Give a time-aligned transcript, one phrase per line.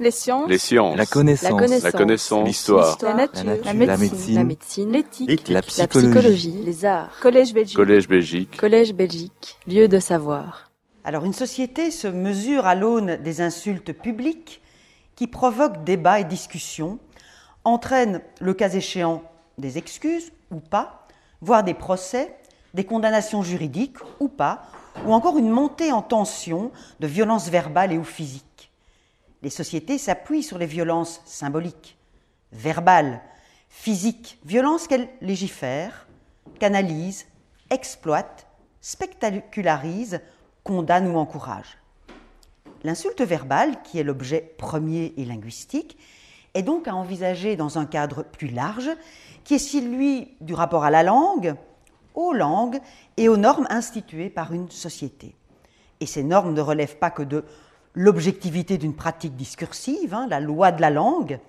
[0.00, 0.48] Les sciences.
[0.48, 0.96] Les sciences.
[0.96, 1.82] La connaissance.
[1.82, 2.46] La connaissance.
[2.46, 2.96] L'histoire.
[3.02, 3.44] La nature.
[3.44, 3.64] La nature.
[3.66, 4.08] La La médecine.
[4.08, 4.34] médecine.
[4.34, 4.92] La médecine.
[4.92, 5.48] L'éthique.
[5.48, 6.08] La La psychologie.
[6.10, 6.62] psychologie.
[6.64, 7.10] Les arts.
[7.20, 7.76] Collège Belgique.
[7.76, 8.56] Collège Belgique.
[8.56, 9.58] Collège Belgique.
[9.66, 10.70] Lieu de savoir.
[11.04, 14.62] Alors une société se mesure à l'aune des insultes publiques
[15.16, 16.98] qui provoquent débat et discussion,
[17.64, 19.22] entraînent le cas échéant
[19.58, 21.06] des excuses ou pas,
[21.42, 22.34] voire des procès,
[22.72, 24.62] des condamnations juridiques ou pas,
[25.06, 26.70] ou encore une montée en tension
[27.00, 28.44] de violences verbales et ou physiques.
[29.42, 31.96] Les sociétés s'appuient sur les violences symboliques,
[32.52, 33.22] verbales,
[33.68, 36.06] physiques, violences qu'elles légifèrent,
[36.58, 37.26] canalisent,
[37.70, 38.46] exploitent,
[38.80, 40.20] spectacularisent,
[40.62, 41.78] condamnent ou encouragent.
[42.82, 45.98] L'insulte verbale, qui est l'objet premier et linguistique,
[46.54, 48.90] est donc à envisager dans un cadre plus large,
[49.44, 51.54] qui est celui du rapport à la langue,
[52.14, 52.80] aux langues
[53.16, 55.34] et aux normes instituées par une société.
[56.00, 57.44] Et ces normes ne relèvent pas que de
[57.94, 61.40] l'objectivité d'une pratique discursive, hein, la loi de la langue,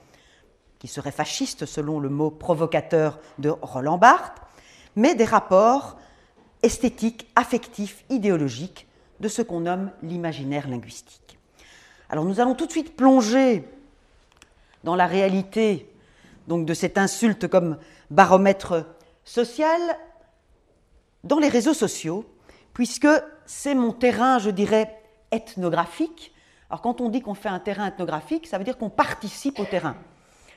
[0.79, 4.41] qui serait fasciste selon le mot provocateur de Roland Barthes,
[4.95, 5.97] mais des rapports
[6.63, 8.87] esthétiques, affectifs, idéologiques
[9.19, 11.37] de ce qu'on nomme l'imaginaire linguistique.
[12.09, 13.63] Alors nous allons tout de suite plonger
[14.83, 15.87] dans la réalité
[16.47, 17.77] donc de cette insulte comme
[18.09, 18.85] baromètre
[19.23, 19.79] social
[21.23, 22.25] dans les réseaux sociaux,
[22.73, 23.07] puisque
[23.45, 25.00] c'est mon terrain, je dirais,
[25.31, 26.33] ethnographique.
[26.69, 29.65] Alors quand on dit qu'on fait un terrain ethnographique, ça veut dire qu'on participe au
[29.65, 29.95] terrain.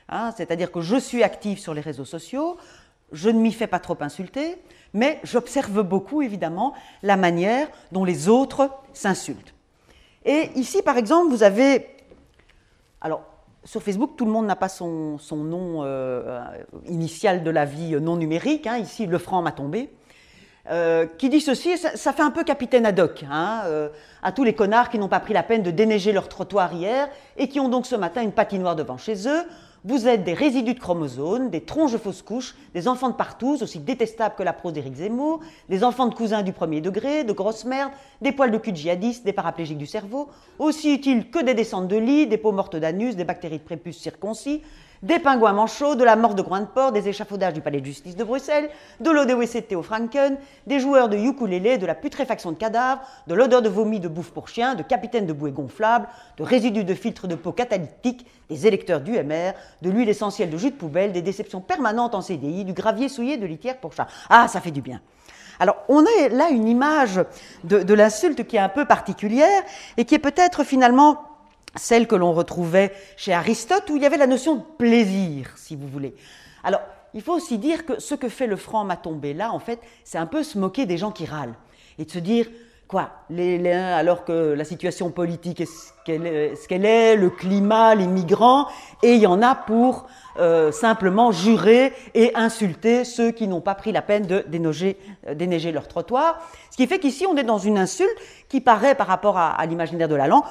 [0.09, 2.57] Hein, C'est-à-dire que je suis active sur les réseaux sociaux,
[3.13, 4.57] je ne m'y fais pas trop insulter,
[4.93, 9.55] mais j'observe beaucoup, évidemment, la manière dont les autres s'insultent.
[10.25, 11.87] Et ici, par exemple, vous avez...
[13.01, 13.23] Alors,
[13.65, 16.43] sur Facebook, tout le monde n'a pas son, son nom euh,
[16.87, 18.67] initial de la vie non numérique.
[18.67, 18.77] hein.
[18.79, 19.91] Ici, le franc m'a tombé.
[20.71, 23.91] Euh, qui dit ceci, ça, fait un peu capitaine ad hoc, hein, euh,
[24.23, 27.09] à tous les connards qui n'ont pas pris la peine de déneiger leur trottoir hier
[27.37, 29.43] et qui ont donc ce matin une patinoire devant chez eux.
[29.87, 33.59] Vous êtes des résidus de chromosomes, des tronches de fausses couches, des enfants de partout,
[33.61, 37.33] aussi détestables que la prose d'Éric Zemmour, des enfants de cousins du premier degré, de
[37.35, 37.93] grosses merdes,
[38.23, 41.89] des poils de cul de djihadistes, des paraplégiques du cerveau, aussi utiles que des descentes
[41.89, 44.63] de lit, des peaux mortes d'anus, des bactéries de prépuce circoncis,
[45.03, 47.87] des pingouins manchots, de la mort de groin de porc, des échafaudages du palais de
[47.87, 51.87] justice de Bruxelles, de l'eau de WC de Théo Franken, des joueurs de ukulélé, de
[51.87, 55.33] la putréfaction de cadavres, de l'odeur de vomi de bouffe pour chien, de capitaine de
[55.33, 60.51] bouée gonflable, de résidus de filtres de peau catalytique, des électeurs d'UMR, de l'huile essentielle
[60.51, 63.93] de jus de poubelle, des déceptions permanentes en CDI, du gravier souillé de litière pour
[63.93, 64.07] chat.
[64.31, 65.01] Ah, ça fait du bien.
[65.61, 67.21] Alors, on a là une image
[67.63, 69.63] de l'insulte qui est un peu particulière
[69.97, 71.34] et qui est peut-être finalement
[71.77, 75.77] celle que l'on retrouvait chez Aristote, où il y avait la notion de plaisir, si
[75.77, 76.15] vous voulez.
[76.63, 76.81] Alors,
[77.15, 79.79] il faut aussi dire que ce que fait le franc m'a tombé là, en fait,
[80.05, 81.55] c'est un peu se moquer des gens qui râlent
[81.99, 82.47] et de se dire,
[82.89, 88.07] quoi, les, les- alors que la situation politique est ce qu'elle est, le climat, les
[88.07, 88.67] migrants,
[89.03, 90.07] et il y en a pour
[90.39, 95.73] euh, simplement jurer et insulter ceux qui n'ont pas pris la peine de euh, déneiger
[95.73, 96.41] leur trottoir.
[96.73, 98.19] Ce qui fait qu'ici, on est dans une insulte
[98.49, 100.45] qui paraît, par rapport à, à l'imaginaire de la langue,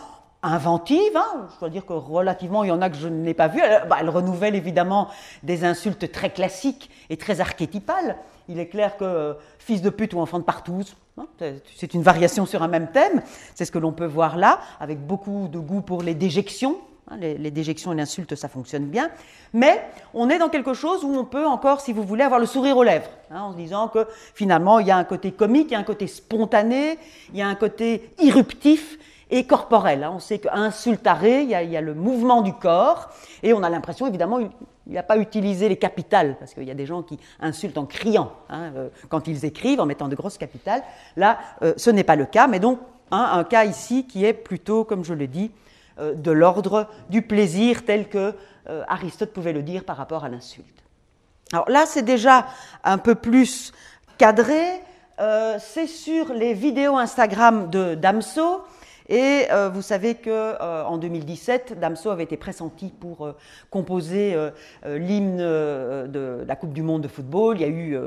[0.44, 1.16] inventive.
[1.16, 1.48] hein.
[1.54, 3.60] Je dois dire que relativement, il y en a que je n'ai pas vu.
[3.64, 5.08] Elle, bah, elle renouvelle évidemment
[5.44, 8.18] des insultes très classiques et très archétypales.
[8.50, 12.04] Il est clair que euh, fils de pute ou enfant de partouze, hein, c'est- une
[12.04, 13.22] variation sur un même thème.
[13.56, 16.78] C'est ce que l'on peut voir là, avec beaucoup de goût pour les déjections.
[17.10, 17.16] hein.
[17.18, 19.10] Les, les déjections et l'insulte, ça fonctionne bien.
[19.54, 19.82] Mais
[20.14, 22.76] on est dans quelque chose où on peut encore, si vous voulez, avoir le sourire
[22.76, 25.76] aux lèvres, en se disant que finalement, il y a un côté comique, il y
[25.76, 26.98] a un côté spontané,
[27.32, 28.98] il y a un côté irruptif
[29.30, 30.04] et corporel.
[30.04, 30.12] hein.
[30.16, 33.10] On sait qu'insultare, il, y a- il y a le mouvement du corps,
[33.42, 34.50] et on a l'impression, évidemment, il
[34.88, 37.86] n'y a pas utilisé les capitales, parce qu'il y a des gens qui insultent en
[37.86, 40.84] criant hein, euh, quand ils écrivent, en mettant de grosses capitales.
[41.16, 42.80] Là, euh, ce n'est pas le cas, mais donc
[43.12, 45.52] hein, un cas ici qui est plutôt, comme je le dis,
[46.00, 48.34] euh, de l'ordre du plaisir tel que
[48.88, 50.84] Aristote pouvait le dire par rapport à l'insulte.
[51.52, 52.48] Alors là, c'est déjà
[52.86, 53.74] un peu plus
[54.18, 54.82] cadré.
[55.60, 58.62] C'est sur les vidéos Instagram de Damso.
[59.10, 63.36] Et euh, vous savez que euh, en 2017, Damso avait été pressenti pour euh,
[63.70, 64.52] composer euh,
[64.86, 67.58] l'hymne de la Coupe du Monde de football.
[67.58, 67.98] Il y a eu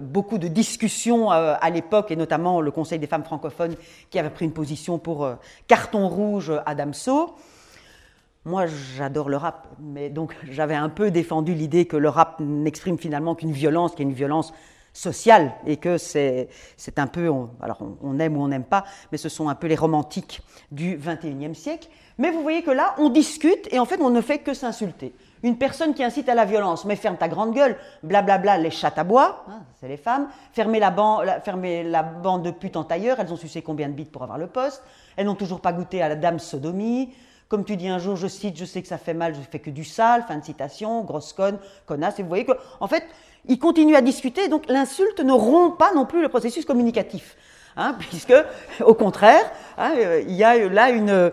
[0.00, 3.74] beaucoup de discussions à l'époque, et notamment le Conseil des femmes francophones
[4.10, 5.28] qui avait pris une position pour
[5.68, 7.34] carton rouge à Damso.
[8.44, 8.66] Moi,
[8.96, 13.34] j'adore le rap, mais donc j'avais un peu défendu l'idée que le rap n'exprime finalement
[13.34, 14.52] qu'une violence, qui est une violence
[14.96, 16.48] sociale, et que c'est
[16.96, 19.66] un peu, on- alors on, aime ou on n'aime pas, mais ce sont un peu
[19.66, 20.40] les romantiques
[20.70, 21.88] du 21e siècle.
[22.18, 25.14] Mais vous voyez que là, on discute et en fait, on ne fait que s'insulter.
[25.42, 28.98] Une personne qui incite à la violence, mais ferme ta grande gueule, blablabla, les chattes
[28.98, 32.84] à bois, hein, c'est les femmes, fermez la, ban- fermez la bande de putes en
[32.84, 34.82] tailleur, elles ont sucé combien de bites pour avoir le poste,
[35.16, 37.12] elles n'ont toujours pas goûté à la dame sodomie,
[37.48, 39.60] Comme tu dis un jour, je cite, je sais que ça fait mal, je fais
[39.60, 42.18] que du sale, fin de citation, grosse conne, connasse.
[42.18, 42.50] Et vous voyez que,
[42.80, 43.04] en fait,
[43.48, 47.36] il continue à discuter, donc l'insulte ne rompt pas non plus le processus communicatif.
[47.76, 48.34] Hein, puisque,
[48.84, 51.32] au contraire, hein, euh, il y a là une,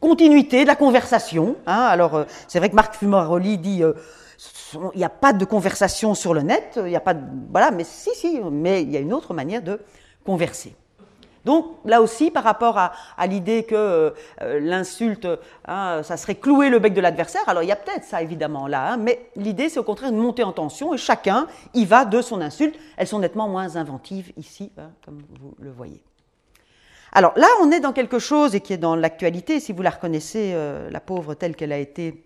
[0.00, 1.56] continuité de la conversation.
[1.66, 1.80] Hein.
[1.82, 3.94] Alors, euh, c'est vrai que Marc Fumaroli dit euh,
[4.94, 7.70] il n'y a pas de conversation sur le net, il n'y a pas de, voilà,
[7.70, 9.80] mais si, si, mais il y a une autre manière de
[10.24, 10.74] converser.
[11.44, 12.92] Donc là aussi, par rapport à,
[13.26, 14.10] l'idée que euh,
[14.42, 15.28] euh, l'insulte,
[15.66, 18.66] hein, ça serait clouer le bec de l'adversaire, alors il y a peut-être ça évidemment
[18.66, 22.04] là, hein, mais l'idée c'est au contraire de monter en tension et chacun y va
[22.04, 22.76] de son insulte.
[22.96, 26.02] Elles sont nettement moins inventives ici, hein, comme vous le voyez.
[27.12, 29.90] Alors là, on est dans quelque chose et qui est dans l'actualité, si vous la
[29.90, 32.24] reconnaissez, euh, la pauvre telle qu'elle a été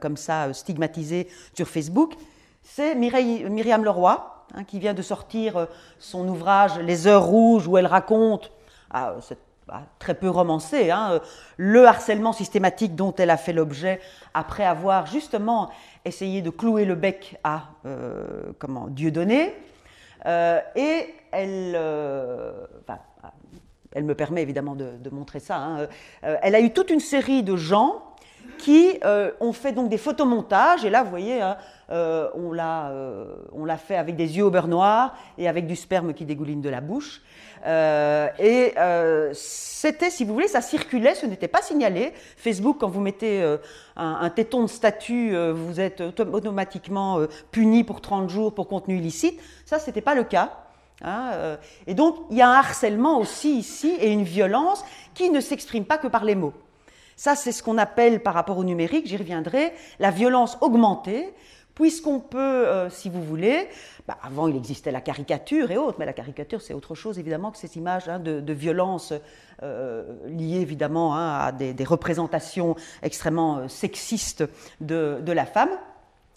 [0.00, 2.14] comme ça stigmatisée sur Facebook,
[2.62, 5.66] c'est Myriam Leroy, Hein, qui vient de sortir euh,
[5.98, 8.52] son ouvrage Les Heures Rouges, où elle raconte,
[8.90, 11.18] ah, c'est bah, très peu romancé, hein, euh,
[11.56, 14.00] le harcèlement systématique dont elle a fait l'objet
[14.32, 15.70] après avoir justement
[16.04, 19.54] essayé de clouer le bec à euh, comment, Dieudonné.
[20.24, 21.76] et elle,
[23.92, 25.56] elle me permet évidemment de, montrer ça.
[25.56, 25.88] Hein,
[26.22, 28.13] elle a eu toute une série de gens
[28.58, 28.98] qui
[29.40, 31.42] ont fait donc des photomontages, et là vous voyez,
[31.90, 36.14] euh, euh, on l'a fait avec des yeux au beurre noir et avec du sperme
[36.14, 37.20] qui dégouline de la bouche.
[37.66, 38.74] Euh, et
[39.34, 42.12] c'était, si vous voulez, ça circulait, ce n'était pas signalé.
[42.36, 43.56] Facebook, quand vous mettez
[43.96, 47.20] un, téton de statut, vous êtes automatiquement
[47.50, 49.40] puni pour 30 jours pour contenu illicite.
[49.64, 50.58] Ça, ce n'était pas le cas.
[51.02, 55.40] Hein, et donc, il y a un harcèlement aussi ici et une violence qui ne
[55.40, 56.54] s'exprime pas que par les mots.
[57.16, 61.32] Ça, c'est ce qu'on appelle, par rapport au numérique, j'y reviendrai, la violence augmentée,
[61.74, 63.68] puisqu'on peut, euh, si vous voulez,
[64.06, 67.50] bah, avant il existait la caricature et autres, mais la caricature c'est autre chose évidemment
[67.50, 69.12] que ces images hein, de, violence
[69.62, 74.44] euh, liées évidemment hein, à des, représentations extrêmement euh, sexistes
[74.80, 75.70] de, la femme.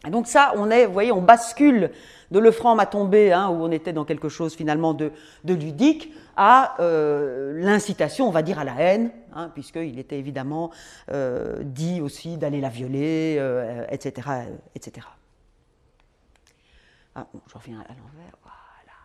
[0.05, 1.91] Et donc ça, on est, vous voyez, on bascule
[2.29, 5.11] de le franc m'a tombé, hein, où on était dans quelque chose finalement de,
[5.45, 9.11] ludique, à l'incitation, on va dire, à la haine,
[9.53, 10.71] puisqu'il était évidemment
[11.61, 13.41] dit aussi d'aller la violer,
[13.89, 14.27] etc.,
[14.75, 15.07] etc.
[17.17, 18.37] Ah, je reviens à l'envers.
[18.43, 18.97] Voilà.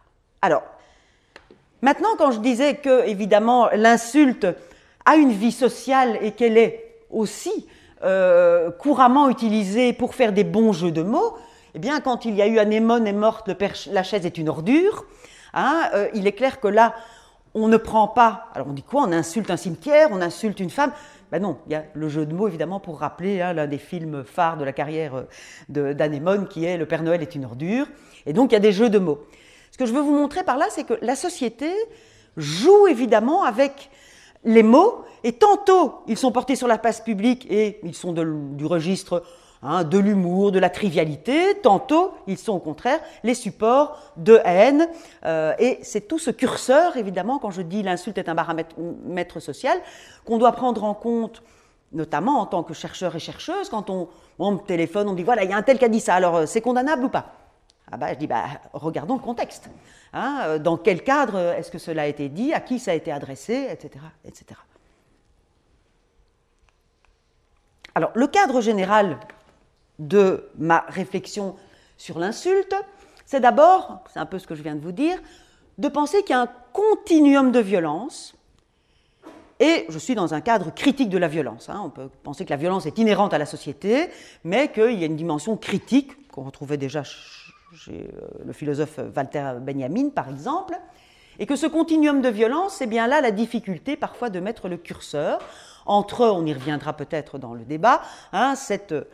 [0.42, 0.62] Alors,
[1.80, 4.46] maintenant, quand je disais que, évidemment, l'insulte
[5.06, 7.66] a une vie sociale et qu'elle est aussi
[8.04, 11.37] euh, couramment utilisée pour faire des bons jeux de mots,
[11.75, 13.50] eh bien, quand il y a eu Anémone est morte,
[13.90, 15.04] la chaise est une ordure,
[15.54, 16.94] hein, euh, il est clair que là,
[17.54, 18.49] on ne prend pas.
[18.54, 20.93] Alors, on dit quoi On insulte un cimetière, on insulte une femme.
[21.31, 23.78] Ben non, il y a le jeu de mots évidemment pour rappeler hein, l'un des
[23.78, 25.25] films phares de la carrière
[25.70, 27.87] euh, d'Anémone qui est Le Père Noël est une ordure.
[28.26, 29.19] Et donc il y a des jeux de mots.
[29.70, 31.70] Ce que je veux vous montrer par là, c'est que la société
[32.37, 33.90] joue évidemment avec
[34.44, 38.66] les mots, et tantôt ils sont portés sur la place publique et ils sont du
[38.66, 39.22] registre
[39.62, 44.88] hein, de l'humour, de la trivialité, tantôt ils sont au contraire les supports de haine,
[45.24, 49.78] euh, et c'est tout ce curseur, évidemment, quand je dis l'insulte est un baromètre social,
[50.24, 51.42] qu'on doit prendre en compte
[51.92, 54.08] notamment en tant que chercheur et chercheuse, quand on,
[54.38, 56.36] on téléphone, on dit voilà, il y a un tel qui a dit ça, alors
[56.36, 57.26] euh, c'est condamnable ou pas?
[57.90, 59.68] Ah bah, je dis, bah, regardons le contexte.
[60.12, 62.94] Hein, euh, dans quel cadre est-ce que cela a été dit, à qui ça a
[62.94, 64.05] été adressé, etc.
[64.25, 64.61] etc.
[67.94, 69.19] Alors, le cadre général
[69.99, 71.57] de ma réflexion
[71.97, 72.75] sur l'insulte,
[73.26, 75.19] c'est d'abord, c'est un peu ce que je viens de vous dire,
[75.78, 78.35] de penser qu'il y a un continuum de violence,
[79.61, 81.69] et je suis dans un cadre critique de la violence.
[81.69, 81.81] Hein.
[81.85, 84.09] On peut penser que la violence est inhérente à la société,
[84.42, 87.04] mais qu'il y a une dimension critique qu'on retrouvait déjà
[87.88, 88.02] euh,
[88.45, 90.75] le philosophe Walter Benjamin par exemple,
[91.38, 94.76] et que ce continuum de violence, c'est bien là la difficulté parfois de mettre le
[94.76, 95.38] curseur
[95.87, 98.02] entre, on y reviendra peut-être dans le débat,
[98.33, 99.05] hein, cette euh,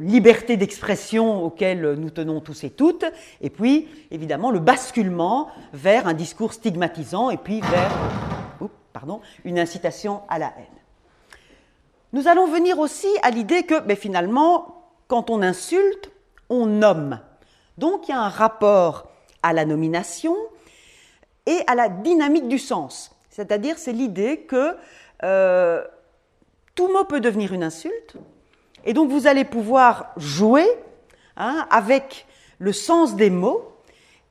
[0.00, 3.04] liberté d'expression auquel nous tenons tous et toutes,
[3.40, 7.90] et puis évidemment le basculement vers un discours stigmatisant et puis vers
[8.92, 10.80] pardon, une incitation à la haine.
[12.12, 16.10] Nous allons venir aussi à l'idée que mais finalement, quand on insulte,
[16.48, 17.20] on nomme.
[17.80, 19.08] Donc il y a un rapport
[19.42, 20.36] à la nomination
[21.46, 23.10] et à la dynamique du sens.
[23.30, 24.76] C'est-à-dire, c'est l'idée que
[25.22, 25.82] euh,
[26.74, 28.16] tout mot peut devenir une insulte,
[28.84, 30.66] et donc vous allez pouvoir jouer
[31.38, 32.26] hein, avec
[32.58, 33.72] le sens des mots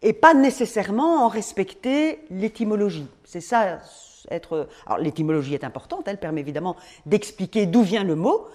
[0.03, 3.07] et pas nécessairement en respecter l'étymologie.
[3.25, 3.79] C'est ça,
[4.29, 4.67] être.
[4.85, 6.75] Alors l'étymologie est importante, elle permet évidemment
[7.07, 8.47] d'expliquer d'où vient le mot,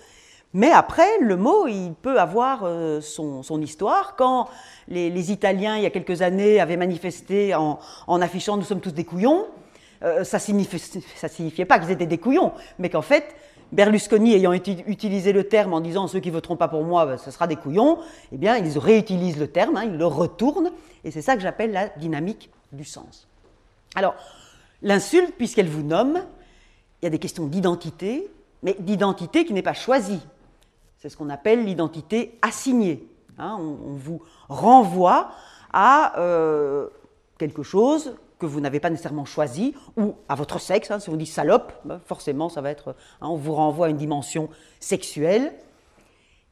[0.55, 4.15] mais après, le mot, il peut avoir euh, son, histoire.
[4.17, 4.49] Quand
[4.89, 9.05] les, Italiens, il y a quelques années, avaient manifesté en, affichant «Nous sommes tous des
[9.05, 9.47] couillons
[10.03, 10.79] euh, ça signifiait,
[11.29, 13.35] signifiait pas qu'ils étaient des couillons, mais qu'en fait,
[13.73, 17.31] Berlusconi ayant utilisé le terme en disant ceux qui voteront pas pour moi, ben, ce
[17.31, 17.99] sera des couillons,
[18.31, 20.71] eh bien, ils réutilisent le terme, hein, ils le retournent,
[21.05, 23.27] et c'est ça que j'appelle la dynamique du sens.
[23.95, 24.15] Alors,
[24.83, 26.21] l'insulte, puisqu'elle vous nomme,
[27.01, 28.29] il y a des questions d'identité,
[28.63, 30.21] mais d'identité qui n'est pas choisie.
[31.05, 33.07] C'est ce qu'on appelle l'identité assignée.
[33.37, 33.59] Hein.
[33.61, 35.33] on, vous renvoie
[35.71, 36.89] à euh,
[37.37, 40.91] quelque chose que vous n'avez pas nécessairement choisi, ou à votre sexe.
[40.91, 41.01] Hein.
[41.01, 43.99] si on dit salope, ben, forcément, ça va être, hein, on vous renvoie à une
[43.99, 44.49] dimension
[44.81, 45.53] sexuelle.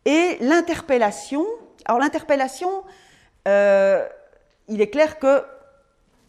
[0.04, 1.47] Et l'interpellation,
[1.87, 2.85] alors l'interpellation,
[3.49, 4.06] euh,
[4.68, 5.44] il est clair que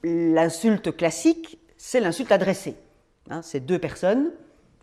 [0.02, 2.78] l'insulte classique, c'est l'insulte adressée.
[3.42, 4.32] C'est deux personnes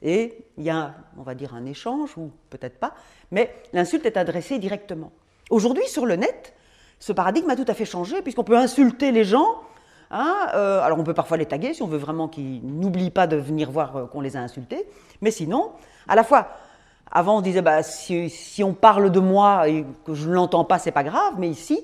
[0.02, 2.95] et il y a, on va dire, un échange, ou peut-être pas,
[3.30, 5.12] mais l'insulte est adressée directement.
[5.50, 6.54] Aujourd'hui, sur le net,
[6.99, 9.61] ce paradigme a tout à fait changé, puisqu'on peut insulter les gens.
[10.11, 13.28] Hein, euh, alors on peut parfois les taguer si on veut vraiment qu'ils n'oublient pas
[13.28, 14.85] de venir voir euh, qu'on les a insultés,
[15.21, 15.71] mais sinon,
[16.09, 16.49] à la fois,
[17.12, 20.78] avant on disait bah, si, on parle de moi et que je ne l'entends pas,
[20.78, 21.80] c'est pas grave, mais ici,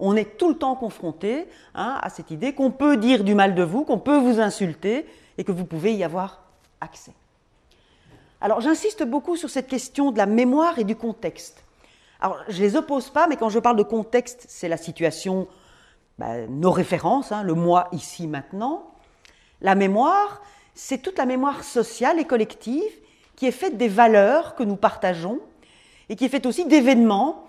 [0.00, 3.54] on est tout le temps confronté hein, à cette idée qu'on peut dire du mal
[3.54, 5.06] de vous, qu'on peut vous insulter
[5.38, 6.42] et que vous pouvez y avoir
[6.80, 7.12] accès.
[8.40, 11.64] Alors j'insiste beaucoup sur cette question de la mémoire et du contexte.
[12.20, 15.48] Alors je les oppose pas, mais quand je parle de contexte, c'est la situation,
[16.18, 18.92] ben, nos références, hein, le moi ici maintenant.
[19.60, 20.40] La mémoire,
[20.74, 22.92] c'est toute la mémoire sociale et collective
[23.34, 25.40] qui est faite des valeurs que nous partageons
[26.08, 27.44] et qui est faite aussi d'événements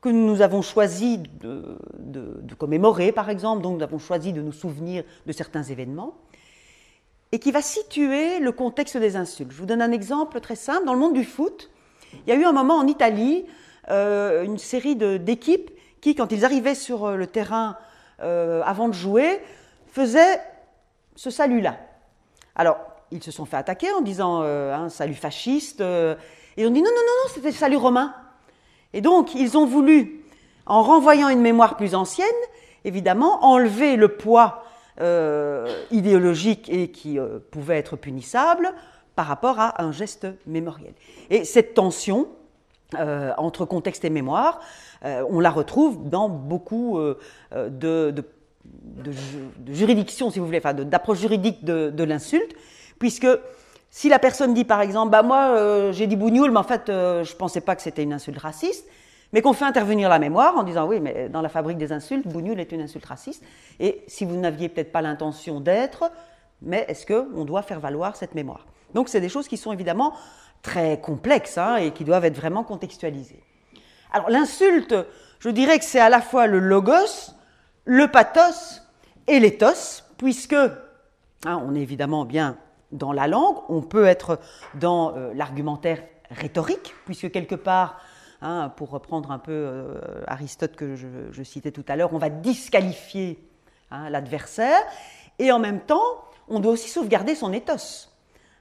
[0.00, 4.52] que nous avons choisi de, de, commémorer, par exemple, donc nous avons choisi de nous
[4.52, 6.14] souvenir de certains événements,
[7.32, 9.50] et qui va situer le contexte des insultes.
[9.50, 10.84] Je vous donne un exemple très simple.
[10.84, 11.70] Dans le monde du foot,
[12.12, 13.46] il y a eu un moment en Italie,
[13.90, 15.70] euh, une série d'équipes
[16.02, 17.78] qui, quand ils arrivaient sur euh, le terrain
[18.22, 19.40] euh, avant de jouer,
[19.86, 20.40] faisaient
[21.16, 21.78] ce salut-là.
[22.54, 22.78] Alors,
[23.10, 26.96] ils se sont fait attaquer en disant un salut fasciste, et on dit non, non,
[26.96, 28.14] non, non, c'était salut romain.
[28.94, 30.24] Et donc, ils ont voulu,
[30.64, 32.26] en renvoyant une mémoire plus ancienne,
[32.84, 34.64] évidemment, enlever le poids
[35.00, 38.74] euh, idéologique et qui euh, pouvait être punissable
[39.16, 40.92] par rapport à un geste mémoriel.
[41.30, 42.28] Et cette tension
[42.98, 44.60] euh, entre contexte et mémoire,
[45.02, 47.00] on la retrouve dans beaucoup
[47.52, 48.14] de,
[49.66, 52.54] juridictions, si vous voulez, enfin d'approches juridiques de, l'insulte,
[53.00, 53.26] puisque
[53.90, 57.32] si la personne dit par exemple, bah moi j'ai dit bougnoul, mais en fait je
[57.32, 58.86] ne pensais pas que c'était une insulte raciste,
[59.32, 62.26] mais qu'on fait intervenir la mémoire en disant oui, mais dans la fabrique des insultes,
[62.26, 63.44] bougnoul est une insulte raciste,
[63.80, 66.10] et si vous n'aviez peut-être pas l'intention d'être,
[66.60, 68.66] mais est-ce qu'on doit faire valoir cette mémoire?
[68.94, 70.12] Donc c'est des choses qui sont évidemment
[70.62, 73.42] très complexes hein, et qui doivent être vraiment contextualisées.
[74.12, 74.94] Alors l'insulte,
[75.40, 77.32] je dirais que c'est à la fois le logos,
[77.84, 78.82] le pathos
[79.26, 82.58] et l'éthos, puisque hein, on est évidemment bien
[82.92, 84.38] dans la langue, on peut être
[84.74, 87.98] dans euh, l'argumentaire rhétorique, puisque quelque part,
[88.44, 92.28] Hein, pour reprendre un peu euh, Aristote que je, citais tout à l'heure, on va
[92.28, 93.38] disqualifier
[93.92, 94.80] hein, l'adversaire,
[95.38, 98.08] et en même temps, on doit aussi sauvegarder son éthos.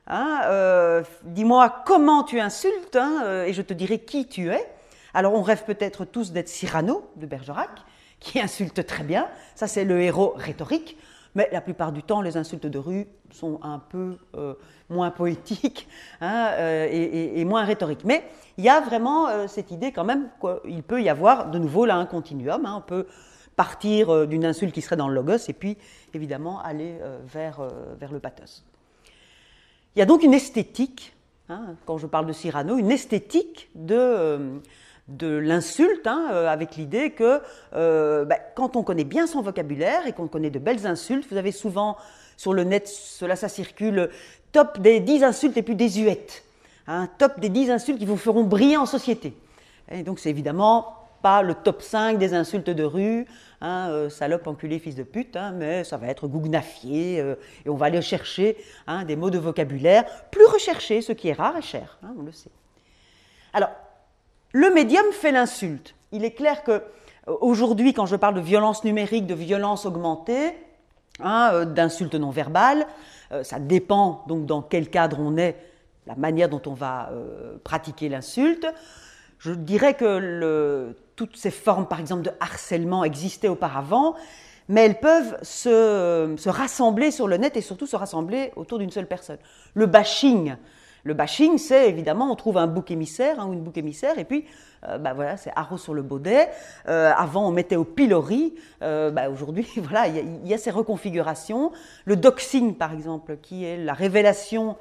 [0.05, 4.71] Hein, euh, dis-moi comment tu insultes, euh, et je te dirai qui tu es.
[5.15, 7.71] Alors on rêve peut-être tous d'être Cyrano de Bergerac,
[8.19, 10.95] qui insulte très bien, ça c'est le héros rhétorique,
[11.35, 14.17] mais la plupart du temps, les insultes de rue sont un peu
[14.89, 15.88] moins poétiques
[16.21, 18.03] et, et, moins rhétoriques.
[18.03, 18.23] Mais
[18.57, 21.85] il y a vraiment euh, cette idée quand même qu'il peut y avoir de nouveau
[21.85, 22.65] là un continuum.
[22.65, 22.75] Hein.
[22.77, 23.07] on peut
[23.55, 25.77] partir euh, d'une insulte qui serait dans le logos et puis
[26.13, 27.67] évidemment aller euh, vers,
[28.00, 28.63] vers le pathos.
[29.95, 31.15] Il y a donc une esthétique,
[31.50, 34.61] hein, quand je parle de Cyrano, une esthétique de,
[35.18, 37.41] de l'insulte, hein, avec l'idée que
[37.74, 41.51] ben, quand on connaît bien son vocabulaire et qu'on connaît de belles insultes, vous avez
[41.51, 41.98] souvent
[42.38, 44.10] sur le net, cela ça circule,
[44.51, 46.44] top des 10 insultes les plus désuètes
[46.88, 49.34] un top des 10 insultes qui vous feront briller en société.
[49.91, 53.27] Et donc c'est évidemment pas le top 5 des insultes de rue,
[53.62, 57.70] hein, euh, salope, enculé, fils de pute, hein, mais ça va être gougnafié, euh, et
[57.70, 61.58] on va aller chercher hein, des mots de vocabulaire plus recherchés, ce qui est rare
[61.58, 62.50] et cher, on le sait.
[63.53, 63.70] Alors,
[64.53, 65.96] le médium fait l'insulte.
[66.12, 66.81] Il est clair que euh,
[67.41, 70.53] aujourd'hui, quand je parle de violence numérique, de violence augmentée,
[71.20, 72.88] d'insultes non verbales,
[73.43, 75.55] ça dépend donc dans quel cadre on est
[76.08, 78.67] la manière dont on va euh, pratiquer l'insulte.
[79.39, 84.15] Je dirais que toutes ces formes, par exemple, de harcèlement existaient auparavant,
[84.67, 89.08] mais elles peuvent se, rassembler sur le net et surtout se rassembler autour d'une seule
[89.08, 89.39] personne.
[89.74, 90.55] Le bashing,
[91.03, 94.25] le bashing, c'est évidemment, on trouve un bouc émissaire hein, ou une bouc émissaire, et
[94.25, 94.46] puis,
[94.88, 96.50] euh, bah voilà, c'est haro sur le baudet.
[96.88, 98.55] Euh, avant, on mettait au pilori.
[98.79, 101.72] Bah Aujourd'hui, voilà, il y, a ces reconfigurations.
[102.05, 104.75] Le doxing, par exemple, qui est la révélation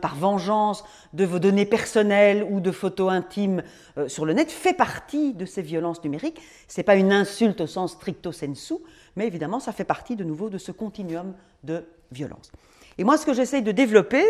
[0.00, 3.62] par vengeance de vos données personnelles ou de photos intimes
[3.98, 6.40] euh, sur le net fait partie de ces violences numériques.
[6.68, 8.74] Ce n'est pas une insulte au sens stricto sensu,
[9.16, 11.34] mais évidemment, ça fait partie de nouveau de ce continuum
[11.64, 12.50] de violence.
[12.98, 14.24] Et moi, ce que j'essaye de développer,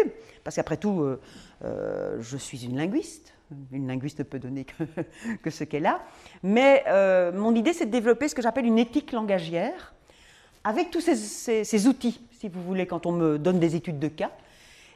[0.45, 1.21] parce qu'après tout, euh,
[1.65, 3.35] euh, je suis une linguiste,
[3.71, 4.65] une linguiste peut donner
[5.43, 6.01] que, ce qu'elle a,
[6.43, 6.85] mais
[7.35, 9.95] mon idée, c'est de développer ce que j'appelle une éthique langagière,
[10.65, 14.31] avec tous ces, outils, si vous voulez, quand on me donne des études de cas,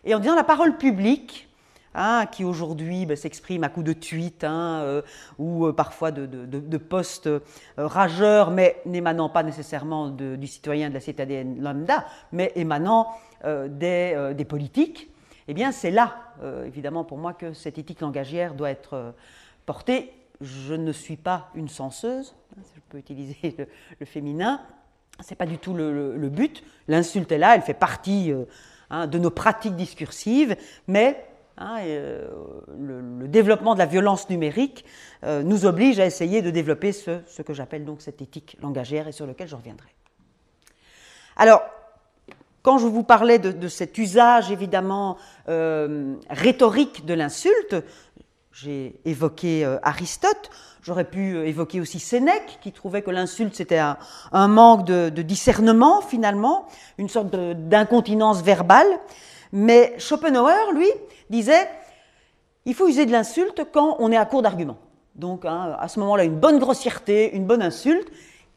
[0.04, 1.49] et en disant la parole publique,
[1.96, 5.02] hein, qui aujourd'hui ben, s'exprime à coups de tweets hein, euh,
[5.38, 7.40] ou euh, parfois de, de, posts euh,
[7.76, 13.08] rageurs, mais n'émanant pas nécessairement du citoyen de la citadine lambda, mais émanant
[13.44, 15.10] des, politiques,
[15.48, 16.16] eh bien c'est là,
[16.66, 19.14] évidemment, pour moi, que cette éthique langagière doit être
[19.64, 20.12] portée.
[20.40, 24.60] Je ne suis pas une censeuse, hein, si je peux utiliser le, le féminin,
[25.20, 26.62] c'est pas du tout le, but.
[26.88, 28.32] L'insulte est là, elle fait partie
[28.90, 31.24] de nos pratiques discursives, mais
[31.58, 32.28] hein, euh,
[32.78, 34.84] le, développement de la violence numérique
[35.25, 39.12] euh, nous oblige à essayer de développer ce, que j'appelle donc cette éthique langagière et
[39.12, 39.88] sur lequel je reviendrai.
[41.36, 41.62] Alors,
[42.62, 47.76] quand je vous parlais de, cet usage évidemment rhétorique de l'insulte,
[48.52, 50.50] j'ai évoqué Aristote.
[50.86, 53.98] J'aurais pu euh, évoquer aussi Sénèque, qui trouvait que l'insulte, c'était un,
[54.46, 58.86] manque de, discernement, finalement, une sorte d'incontinence verbale.
[59.56, 60.90] Mais Schopenhauer, lui,
[61.30, 61.66] disait,
[62.66, 64.76] il faut user de l'insulte quand on est à court d'arguments.
[65.14, 68.06] Donc, hein, à ce moment-là, une bonne grossièreté, une bonne insulte.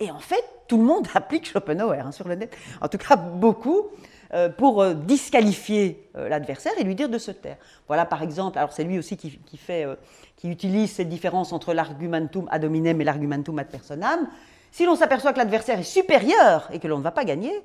[0.01, 2.53] Et en fait, tout le monde applique Schopenhauer hein, sur le net.
[2.81, 3.85] En tout cas, beaucoup.
[4.31, 7.57] Euh, pour euh, disqualifier euh, l'adversaire et lui dire de se taire.
[7.87, 9.87] Voilà par exemple, alors c'est lui aussi qui, fait,
[10.35, 14.29] qui utilise cette différence entre l'argumentum ad hominem et l'argumentum ad personam.
[14.71, 17.59] Si l'on s'aperçoit que l'adversaire est supérieur et que l'on ne va pas gagner,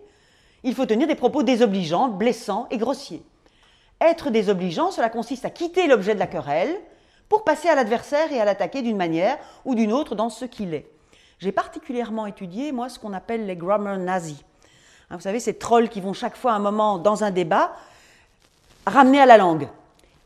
[0.65, 3.23] il faut tenir des propos désobligeants, blessants et grossiers.
[4.01, 6.75] Être désobligeant, cela consiste à quitter l'objet de la querelle
[7.29, 10.75] pour passer à l'adversaire et à l'attaquer d'une manière ou d'une autre dans ce qu'il
[10.75, 10.91] est.
[11.39, 14.43] J'ai particulièrement étudié, moi, ce qu'on appelle les grammar nazis.
[15.11, 17.73] Hein, vous savez, ces trolls qui vont chaque fois à un moment dans un débat
[18.87, 19.69] ramener à la langue.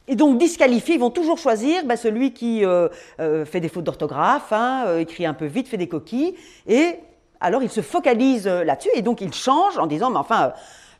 [0.06, 2.88] Et donc disqualifier, ils vont toujours choisir ben, celui qui euh,
[3.20, 6.34] euh, fait des fautes d'orthographe, hein, euh, écrit un peu vite, fait des coquilles,
[6.66, 6.98] et
[7.40, 10.52] alors ils se focalisent là-dessus, et donc ils changent en disant, mais enfin,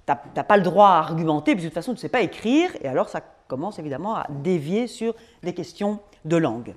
[0.07, 2.21] tu n'as pas le droit à argumenter, puis de toute façon, tu ne sais pas
[2.21, 6.75] écrire, et alors ça commence évidemment à dévier sur des questions de langue.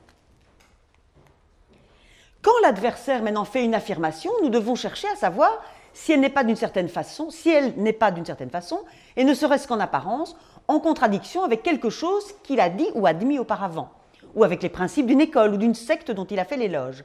[2.41, 5.51] Quand l'adversaire maintenant fait une affirmation, nous devons chercher à savoir
[5.93, 8.79] si elle n'est pas d'une certaine façon, si elle n'est pas d'une certaine façon,
[9.15, 10.35] et ne serait-ce qu'en apparence,
[10.67, 13.89] en contradiction avec quelque chose qu'il a dit ou admis auparavant,
[14.35, 17.03] ou avec les principes d'une école ou d'une secte dont il a fait l'éloge,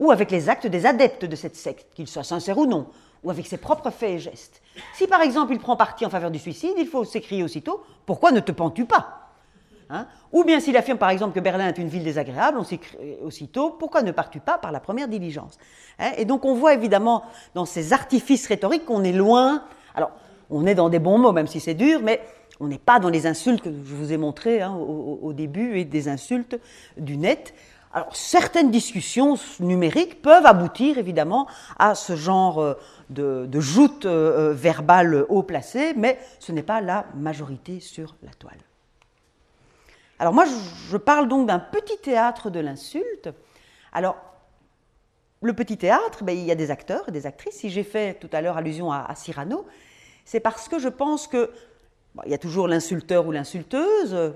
[0.00, 2.86] ou avec les actes des adeptes de cette secte, qu'ils soient sincères ou non,
[3.22, 4.62] ou avec ses propres faits et gestes.
[4.94, 8.32] Si par exemple il prend parti en faveur du suicide, il faut s'écrier aussitôt Pourquoi
[8.32, 9.20] ne te pends-tu pas?
[9.90, 10.06] Hein?
[10.32, 13.70] Ou bien s'il affirme par exemple que Berlin est une ville désagréable, on s'écrit aussitôt
[13.70, 15.58] pourquoi ne pars-tu pas par la première diligence?
[15.98, 16.12] Hein?
[16.16, 19.64] Et donc on voit évidemment dans ces artifices rhétoriques qu'on est loin.
[19.94, 20.12] Alors
[20.50, 22.20] on est dans des bons mots, même si c'est dur, mais
[22.60, 25.84] on n'est pas dans les insultes que je vous ai montrées hein, au, début et
[25.84, 26.58] des insultes
[26.96, 27.54] du net.
[27.94, 31.46] Alors certaines discussions numériques peuvent aboutir évidemment
[31.78, 32.74] à ce genre euh,
[33.08, 38.32] de, joute euh, euh, verbale haut placée, mais ce n'est pas la majorité sur la
[38.32, 38.58] toile.
[40.18, 40.44] Alors moi,
[40.90, 43.28] je parle donc d'un petit théâtre de l'insulte.
[43.92, 44.16] Alors,
[45.40, 47.58] le petit théâtre, ben, il y a des acteurs et des actrices.
[47.58, 49.66] Si j'ai fait tout à l'heure allusion à, Cyrano,
[50.24, 51.52] c'est parce que je pense que
[52.24, 54.34] il y a toujours l'insulteur ou l'insulteuse,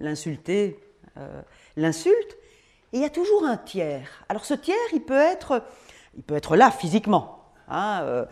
[0.00, 0.78] l'insulté,
[1.76, 2.36] l'insulte,
[2.92, 4.24] et il y a toujours un tiers.
[4.28, 5.62] Alors ce tiers, il peut être,
[6.16, 7.36] il peut être là physiquement.
[7.68, 8.24] Hein, euh,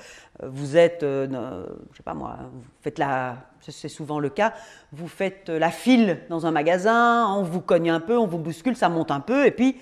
[0.45, 4.55] vous êtes, euh, je sais pas moi, vous faites la, c'est souvent le cas,
[4.93, 8.77] vous faites la file dans un magasin, on vous cogne un peu, on vous bouscule,
[8.77, 9.77] ça monte un peu, et puis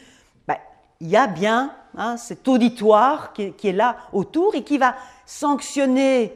[0.49, 0.57] ben,
[1.01, 6.35] il y a bien hein, cet auditoire qui est, là autour et qui va sanctionner,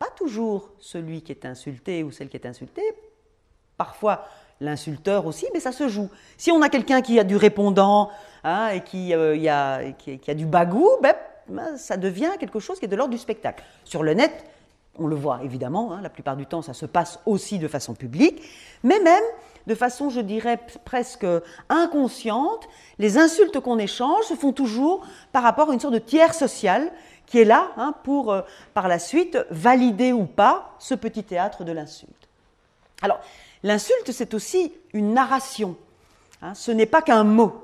[0.00, 2.94] pas toujours celui qui est insulté ou celle qui est insultée,
[3.76, 4.24] parfois
[4.60, 6.08] l'insulteur aussi, mais ça se joue.
[6.36, 8.10] Si on a quelqu'un qui a du répondant
[8.44, 9.36] hein, et qui, euh,
[9.98, 11.14] qui, a, du bagou, ben,
[11.48, 13.64] ben, ça devient quelque chose qui est de l'ordre du spectacle.
[13.84, 14.44] Sur le net,
[14.98, 17.94] on le voit évidemment, hein, la plupart du temps ça se passe aussi de façon
[17.94, 18.42] publique,
[18.82, 19.24] mais même
[19.66, 21.26] de façon, je dirais, presque
[21.68, 22.68] inconsciente,
[22.98, 26.90] les insultes qu'on échange se font toujours par rapport à une sorte de tiers social
[27.26, 28.42] qui est là hein, pour, euh,
[28.74, 32.29] par la suite, valider ou pas ce petit théâtre de l'insulte.
[33.02, 33.20] Alors,
[33.62, 35.76] l'insulte, c'est aussi une narration.
[36.42, 37.62] Hein, ce n'est pas qu'un mot.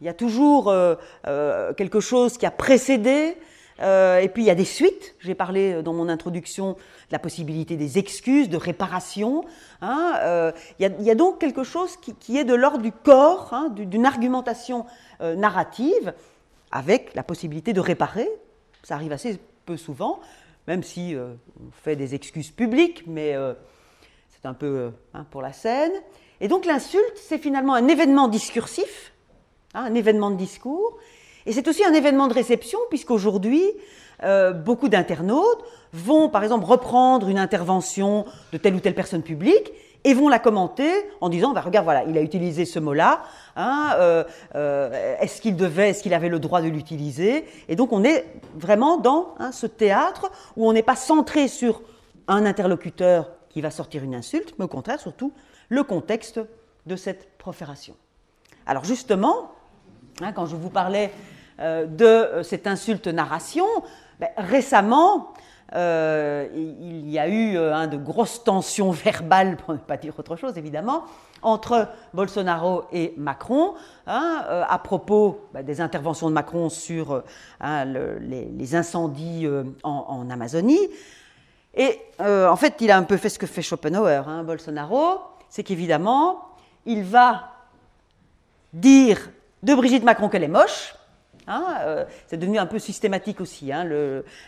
[0.00, 3.36] Il y a toujours euh, euh, quelque chose qui a précédé,
[3.80, 5.16] Euh, et puis il y a des suites.
[5.18, 9.44] J'ai parlé dans mon introduction de la possibilité des excuses, de réparation.
[9.82, 14.06] Hein, il, y a, donc quelque chose qui, est de l'ordre du corps, hein, d'une
[14.06, 14.86] argumentation
[15.18, 16.14] narrative,
[16.70, 18.28] avec la possibilité de réparer.
[18.84, 20.20] Ça arrive assez peu souvent,
[20.68, 23.34] même si on fait des excuses publiques, mais
[24.44, 25.92] c'est un peu hein, pour la scène.
[26.42, 29.14] Et donc l'insulte, c'est finalement un événement discursif,
[29.72, 30.98] un événement de discours,
[31.46, 33.64] et c'est aussi un événement de réception, puisqu'aujourd'hui,
[34.22, 39.72] euh, beaucoup d'internautes vont, par exemple, reprendre une intervention de telle ou telle personne publique
[40.04, 40.90] et vont la commenter
[41.22, 43.22] en disant, bah, regarde, voilà, il a utilisé ce mot-là,
[43.56, 44.24] hein, euh,
[44.56, 47.46] euh, est-ce qu'il devait, est-ce qu'il avait le droit de l'utiliser?
[47.70, 48.26] Et donc on est
[48.56, 51.80] vraiment dans hein, ce théâtre où on n'est pas centré sur
[52.28, 55.32] un interlocuteur qui va sortir une insulte, mais au contraire, surtout,
[55.68, 56.40] le contexte
[56.86, 57.94] de cette profération.
[58.66, 59.52] Alors justement,
[60.20, 61.12] hein, quand je vous parlais
[61.60, 63.64] euh, de euh, cette insulte narration,
[64.18, 65.34] ben, récemment,
[65.76, 70.58] euh, il y a eu de grosses tensions verbales, pour ne pas dire autre chose
[70.58, 71.04] évidemment,
[71.40, 73.74] entre Bolsonaro et Macron
[74.08, 77.22] hein, à propos ben, des interventions de Macron sur
[77.60, 79.46] hein, les, incendies
[79.84, 80.80] en, Amazonie.
[81.76, 85.62] Et en fait, il a un peu fait ce que fait Schopenhauer, hein, Bolsonaro, c'est
[85.62, 86.48] qu'évidemment,
[86.86, 87.50] il va
[88.72, 89.30] dire
[89.62, 90.94] de Brigitte Macron qu'elle est moche,
[91.46, 93.70] Hein, euh, c'est devenu un peu systématique aussi.
[93.70, 93.86] Hein,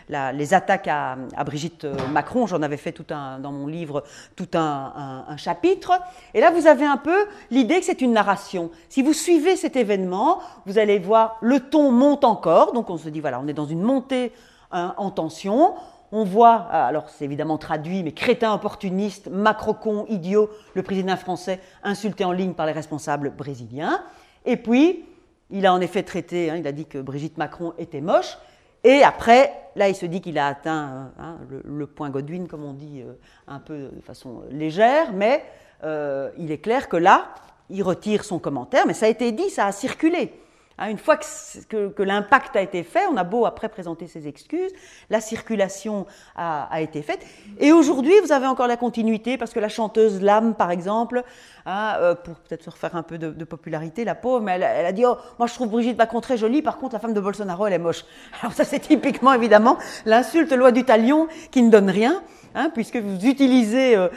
[0.09, 4.03] les attaques à, Brigitte euh, Macron, j'en avais fait tout un, dans mon livre
[4.35, 5.93] tout un, chapitre.
[6.33, 8.71] Et là, vous avez un peu l'idée que c'est une narration.
[8.89, 12.73] Si vous suivez cet événement, vous allez voir le ton monte encore.
[12.73, 14.31] Donc on se dit, voilà, on est dans une montée
[14.71, 15.75] en tension.
[16.11, 21.59] On voit, euh, alors c'est évidemment traduit, mais crétin opportuniste, macrocon, idiot, le président français
[21.83, 24.01] insulté en ligne par les responsables brésiliens.
[24.45, 25.05] Et puis,
[25.49, 28.37] il a en effet traité, hein, il a dit que Brigitte Macron était moche.
[28.83, 32.73] Et après, là, il se dit qu'il a atteint hein, le, point Godwin, comme on
[32.73, 33.13] dit, euh,
[33.47, 35.43] un peu de façon légère, mais
[35.83, 37.33] euh, il est clair que là,
[37.69, 40.31] il retire son commentaire, mais ça a été dit, ça a circulé.
[40.79, 44.71] Hein, une fois que, l'impact a été fait, on a beau après présenter ses excuses,
[45.09, 47.25] la circulation a, été faite.
[47.59, 51.23] Et aujourd'hui, vous avez encore la continuité, parce que la chanteuse Lame, par exemple,
[51.65, 54.91] hein, euh, pour peut-être se refaire un peu de, popularité, la pauvre, mais elle, a
[54.91, 57.65] dit oh, Moi, je trouve Brigitte Macron très jolie, par contre, la femme de Bolsonaro,
[57.65, 58.05] elle est moche.
[58.41, 62.21] Alors, ça, c'est typiquement, évidemment, l'insulte loi du talion qui ne donne rien.
[62.59, 64.09] Hein, puisque vous utilisez euh,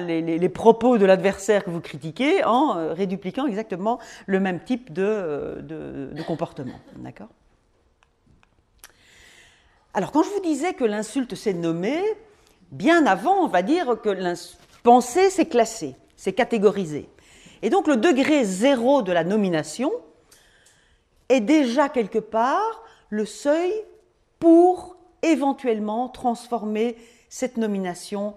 [0.00, 6.05] les, propos de l'adversaire que vous critiquez en euh, rédupliquant exactement le même type de,
[6.12, 6.78] de comportement.
[9.94, 12.02] Alors, quand je vous disais que l'insulte s'est nommée,
[12.70, 14.34] bien avant, on va dire que
[14.82, 17.08] penser, c'est classé, c'est catégorisé.
[17.62, 19.90] Et donc, le degré zéro de la nomination
[21.28, 23.72] est déjà quelque part le seuil
[24.38, 26.96] pour éventuellement transformer
[27.28, 28.34] cette nomination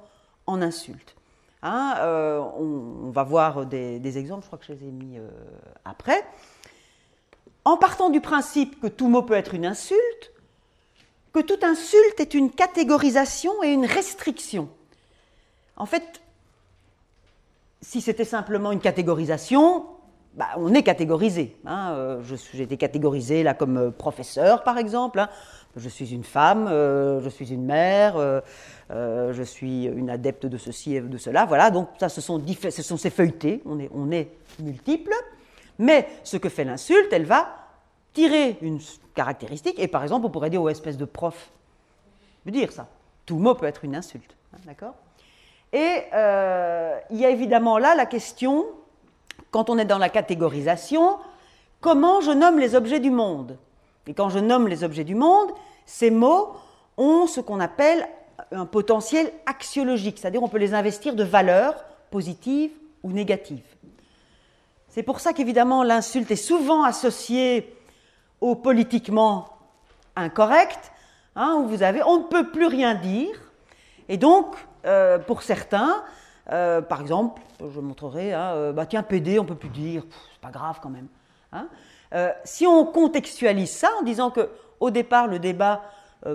[0.48, 1.16] en insulte.
[1.62, 5.28] Hein, euh, on, va voir des, exemples, je crois que je les ai mis euh,
[5.84, 6.24] après.
[7.70, 10.32] En partant du principe que tout mot peut être une insulte,
[11.34, 14.70] que toute insulte est une catégorisation et une restriction.
[15.78, 16.20] En fait,
[17.82, 19.86] si c'était simplement une catégorisation,
[20.34, 21.58] bah, on est catégorisé.
[21.66, 21.92] Hein.
[21.94, 25.20] Euh, j'ai été catégorisé là comme professeur, par exemple.
[25.20, 25.30] Hein
[25.76, 28.42] je suis une femme, euh, je suis une mère, euh,
[28.92, 31.46] euh, je suis une adepte de ceci et de cela.
[31.46, 34.30] Voilà, donc ça, ce sont, ce sont ces feuilletés, on est, on est
[34.60, 35.14] multiples.
[35.78, 37.59] Mais ce que fait l'insulte, elle va
[38.20, 38.80] tirer une
[39.16, 41.52] caractéristique, et par exemple, on pourrait dire aux espèces de prof,
[42.46, 42.88] dire ça.
[43.26, 44.96] Tout mot peut être une insulte, hein, d'accord?
[45.72, 46.04] Et
[47.12, 48.66] il y a évidemment là la question,
[49.52, 51.18] quand on est dans la catégorisation,
[51.80, 53.58] comment je nomme les objets du monde?
[54.08, 55.52] Et quand je nomme les objets du monde,
[55.86, 56.50] ces mots
[56.98, 58.06] ont ce qu'on appelle
[58.52, 62.72] un potentiel axiologique, c'est-à-dire on peut les investir de valeurs positives
[63.04, 63.76] ou négatives.
[64.90, 67.76] C'est pour ça qu'évidemment l'insulte est souvent associée
[68.42, 69.50] au politiquement
[70.16, 70.92] incorrect,
[71.36, 73.52] hein, où vous avez on ne peut plus rien dire,
[74.08, 76.04] et donc euh, pour certains,
[76.52, 80.04] euh, par exemple, je montrerai, hein, euh, bah tiens, PD, on ne peut plus dire,
[80.34, 81.08] c'est pas grave quand même.
[81.52, 81.68] Hein.
[82.44, 84.50] Si on contextualise ça en disant que
[84.80, 85.84] au départ le débat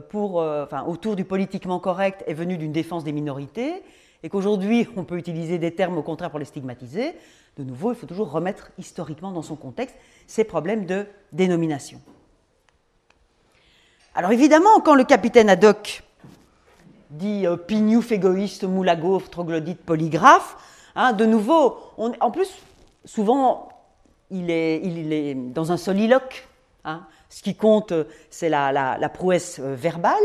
[0.09, 3.83] pour, euh, autour du politiquement correct est venu d'une défense des minorités
[4.23, 7.14] et qu'aujourd'hui on peut utiliser des termes au contraire pour les stigmatiser,
[7.59, 12.01] de nouveau il faut toujours remettre historiquement dans son contexte ces problèmes de dénomination.
[14.15, 16.03] Alors évidemment, quand le capitaine Haddock
[17.11, 20.57] dit pignouf égoïste, moulago, troglodyte, polygraphe,
[20.95, 22.51] hein, de nouveau, en plus,
[23.05, 23.69] souvent
[24.31, 26.49] il est, dans un soliloque.
[26.85, 27.07] Hein.
[27.29, 27.93] Ce qui compte,
[28.31, 30.23] c'est la, la, prouesse verbale.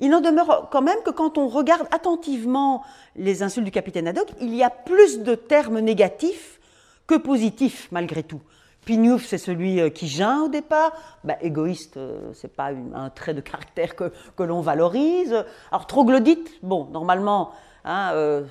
[0.00, 2.84] Il n'en demeure quand même que quand on regarde attentivement
[3.16, 6.60] les insultes du capitaine Haddock, il y a plus de termes négatifs
[7.06, 8.40] que positifs malgré tout.
[8.88, 10.92] Pignouf, c'est celui euh, qui geint au départ.
[11.22, 15.44] Bah, égoïste, euh, c'est pas un trait de caractère que, que l'on valorise.
[15.70, 17.50] Alors troglodyte, bon, normalement,
[17.84, 18.44] hein, euh,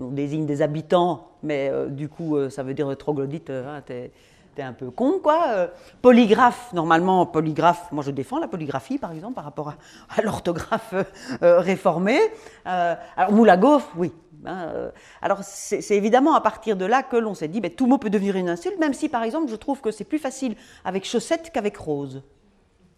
[0.00, 4.12] on désigne des habitants, mais du coup, ça veut dire troglodyte, hein, t'es,
[4.60, 5.68] un peu con, quoi.
[6.02, 9.74] polygraphe, normalement, polygraphe, moi je défends la polygraphie, par exemple, par rapport
[10.16, 10.94] à, l'orthographe
[11.40, 12.20] réformée.
[12.64, 14.12] alors gaufre, oui,
[14.44, 18.36] alors c'est évidemment à partir de là que l'on s'est dit, tout mot peut devenir
[18.36, 21.76] une insulte, même si par exemple je trouve que c'est plus facile avec chaussette qu'avec
[21.76, 22.22] rose.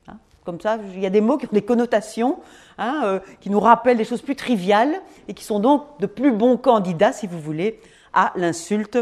[0.09, 2.41] Hein, comme ça, il y a des mots qui ont des connotations,
[2.79, 6.33] hein, euh, qui nous rappellent des choses plus triviales et qui sont donc de plus
[6.33, 7.81] bons candidats, si vous voulez,
[8.13, 8.99] à l'insulte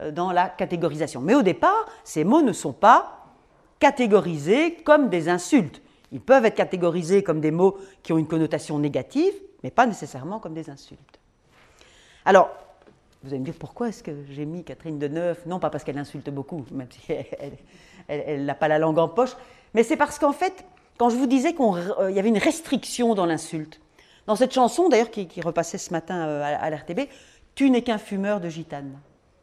[0.00, 1.20] euh, dans la catégorisation.
[1.20, 3.26] Mais au départ, ces mots ne sont pas
[3.78, 5.82] catégorisés comme des insultes.
[6.12, 10.38] Ils peuvent être catégorisés comme des mots qui ont une connotation négative, mais pas nécessairement
[10.38, 11.21] comme des insultes.
[12.24, 12.50] Alors,
[13.22, 15.98] vous allez me dire pourquoi est-ce que j'ai mis Catherine Deneuve Non, pas parce qu'elle
[15.98, 17.12] insulte beaucoup, même si
[18.08, 19.36] elle n'a pas la langue en poche,
[19.74, 20.64] mais c'est parce qu'en fait,
[20.98, 23.80] quand je vous disais qu'il euh, y avait une restriction dans l'insulte,
[24.26, 27.08] dans cette chanson d'ailleurs qui, repassait ce matin euh, à, l'RTB,
[27.54, 28.98] Tu n'es qu'un fumeur de gitane.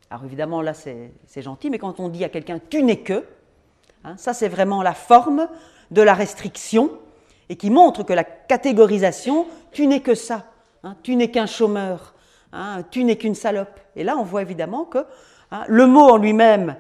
[0.10, 3.26] Alors évidemment, là c'est gentil, mais quand on dit à quelqu'un Tu n'es que,
[4.04, 5.48] hein, ça c'est vraiment la forme
[5.92, 6.92] de la restriction
[7.50, 10.46] et qui montre que la catégorisation, tu n'es que ça,
[10.84, 12.14] hein, tu n'es qu'un chômeur,
[12.52, 13.80] Hein, tu n'es qu'une salope.
[13.96, 15.06] Et là, on voit évidemment que
[15.52, 16.76] hein, le mot en lui-même,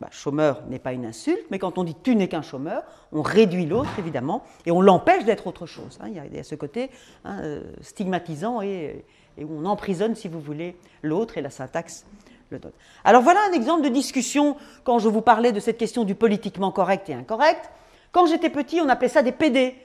[0.00, 3.22] bah, chômeur n'est pas une insulte, mais quand on dit tu n'es qu'un chômeur, on
[3.22, 5.98] réduit l'autre, évidemment, et on l'empêche d'être autre chose.
[6.02, 6.08] Hein.
[6.08, 6.90] il, y a, ce côté
[7.26, 9.04] euh, stigmatisant et,
[9.38, 12.06] où on emprisonne, si vous voulez, l'autre et la syntaxe
[12.50, 12.72] le donne.
[13.04, 16.72] Alors voilà un exemple de discussion quand je vous parlais de cette question du politiquement
[16.72, 17.70] correct et incorrect.
[18.10, 19.76] Quand j'étais petit, on appelait ça des PD.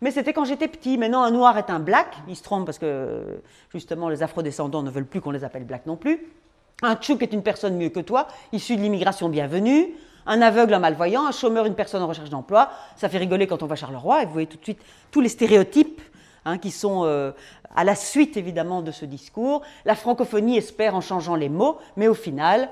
[0.00, 0.96] Mais c'était quand j'étais petit.
[0.96, 2.16] Maintenant, un noir est un black.
[2.28, 3.40] Ils se trompent parce que,
[3.72, 6.20] justement, les afrodescendants ne veulent plus qu'on les appelle black non plus.
[6.82, 9.94] Un tchouk est une personne mieux que toi, issue de l'immigration bienvenue.
[10.26, 11.26] Un aveugle, un malvoyant.
[11.26, 12.70] Un chômeur, une personne en recherche d'emploi.
[12.94, 14.80] Ça fait rigoler quand on va à Charleroi et vous voyez tout de suite
[15.10, 16.00] tous les stéréotypes
[16.44, 17.32] hein, qui sont euh,
[17.74, 19.62] à la suite, évidemment, de ce discours.
[19.84, 22.68] La francophonie espère en changeant les mots, mais au final,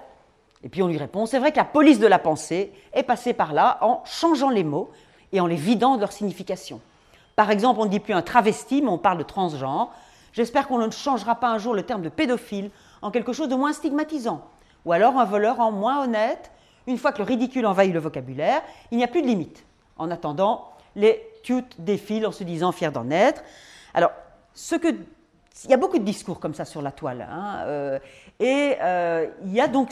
[0.63, 3.33] et puis on lui répond, c'est vrai que la police de la pensée est passée
[3.33, 4.91] par là en changeant les mots
[5.33, 6.81] et en les vidant de leur signification.
[7.37, 9.93] Par exemple, on ne dit plus un travesti, mais on parle de transgenre.
[10.33, 12.71] J'espère qu'on ne changera pas un jour le terme de pédophile
[13.03, 14.43] en quelque chose de moins stigmatisant.
[14.87, 16.51] Ou alors un voleur en moins honnête.
[16.87, 19.65] Une fois que le ridicule envahit le vocabulaire, il n'y a plus de limite.
[19.99, 23.43] En attendant, les cute défilent en se disant fiers d'en être.
[23.93, 24.13] Alors,
[24.55, 24.89] ce que
[25.65, 27.27] il y a beaucoup de discours comme ça sur la toile.
[27.31, 27.99] Hein, euh,
[28.39, 29.91] et euh, il y a donc.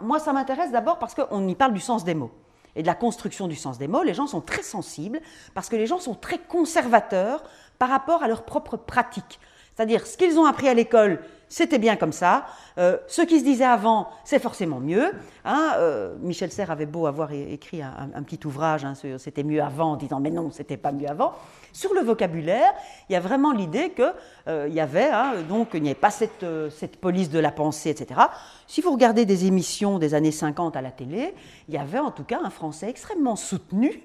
[0.00, 2.32] moi, ça m'intéresse d'abord parce qu'on y parle du sens des mots
[2.76, 5.20] et de la construction du sens des mots, les gens sont très sensibles
[5.54, 7.42] parce que les gens sont très conservateurs
[7.78, 9.40] par rapport à leur propre pratique.
[9.74, 12.46] C'est-à-dire, ce qu'ils ont appris à l'école, c'était bien comme ça.
[12.78, 15.12] Euh, ce qui se disait avant, c'est forcément mieux.
[15.44, 15.72] Hein.
[15.76, 19.96] Euh, Michel Serres avait beau avoir écrit un, petit ouvrage, hein, c'était mieux avant, en
[19.96, 21.34] disant mais non, c'était pas mieux avant.
[21.72, 22.72] Sur le vocabulaire,
[23.08, 24.14] il y a vraiment l'idée qu'il
[24.48, 27.90] euh, y avait, hein, donc il n'y avait pas cette, cette, police de la pensée,
[27.90, 28.20] etc.
[28.68, 31.34] Si vous regardez des émissions des années 50 à la télé,
[31.68, 34.02] il y avait en tout cas un français extrêmement soutenu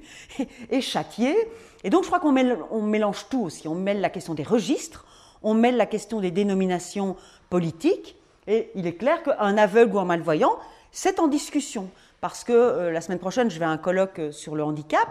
[0.69, 1.35] et, châtié.
[1.83, 3.67] Et donc je crois qu'on mélange tout aussi.
[3.67, 5.05] On mêle la question des registres,
[5.41, 7.15] on mêle la question des dénominations
[7.49, 8.15] politiques,
[8.47, 10.57] et il est clair qu'un aveugle ou un malvoyant,
[10.91, 11.89] c'est en discussion.
[12.21, 15.07] Parce que euh, la semaine prochaine, je vais à un colloque euh, sur le handicap,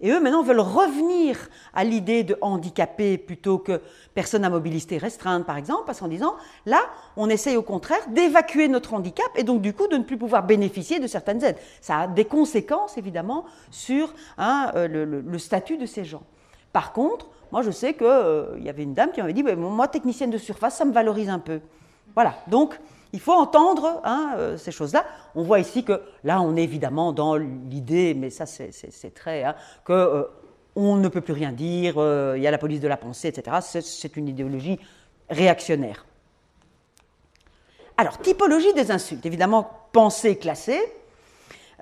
[0.00, 1.38] et eux, maintenant, veulent revenir
[1.72, 3.80] à l'idée de handicapé plutôt que
[4.12, 6.34] personne à mobilité restreinte, par exemple, parce qu'en disant,
[6.66, 6.80] là,
[7.16, 10.42] on essaye au contraire d'évacuer notre handicap et donc, du coup, de ne plus pouvoir
[10.42, 11.58] bénéficier de certaines aides.
[11.80, 16.22] Ça a des conséquences, évidemment, sur hein, euh, le, statut de ces gens.
[16.72, 19.86] Par contre, moi, je sais qu'il euh, y avait une dame qui m'avait dit, moi,
[19.86, 21.60] technicienne de surface, ça me valorise un peu.
[22.16, 22.80] Voilà, donc
[23.14, 25.06] il faut entendre hein, euh, ces choses-là.
[25.36, 29.54] On voit ici que là, on est évidemment dans l'idée, mais ça c'est très, hein,
[29.84, 30.24] que euh,
[30.74, 31.94] on ne peut plus rien dire,
[32.36, 33.58] il y a la police de la pensée, etc.
[33.80, 34.80] C'est une idéologie
[35.30, 36.04] réactionnaire.
[37.96, 39.24] Alors, typologie des insultes.
[39.24, 40.80] Évidemment, pensée classée.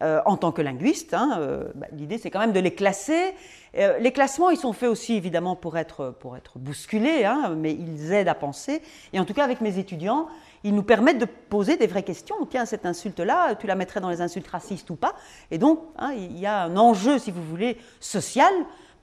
[0.02, 1.40] en tant que linguiste, hein,
[1.74, 3.34] bah, l'idée c'est quand même de les classer
[3.78, 7.72] euh, les classements, ils sont faits aussi évidemment pour être, pour être bousculés, hein, mais
[7.72, 8.82] ils aident à penser.
[9.12, 10.28] Et en tout cas, avec mes étudiants,
[10.64, 12.36] ils nous permettent de poser des vraies questions.
[12.46, 15.14] Tiens, cette insulte-là, tu la mettrais dans les insultes racistes ou pas?
[15.50, 18.52] Et donc, hein, il y a un enjeu, si vous voulez, social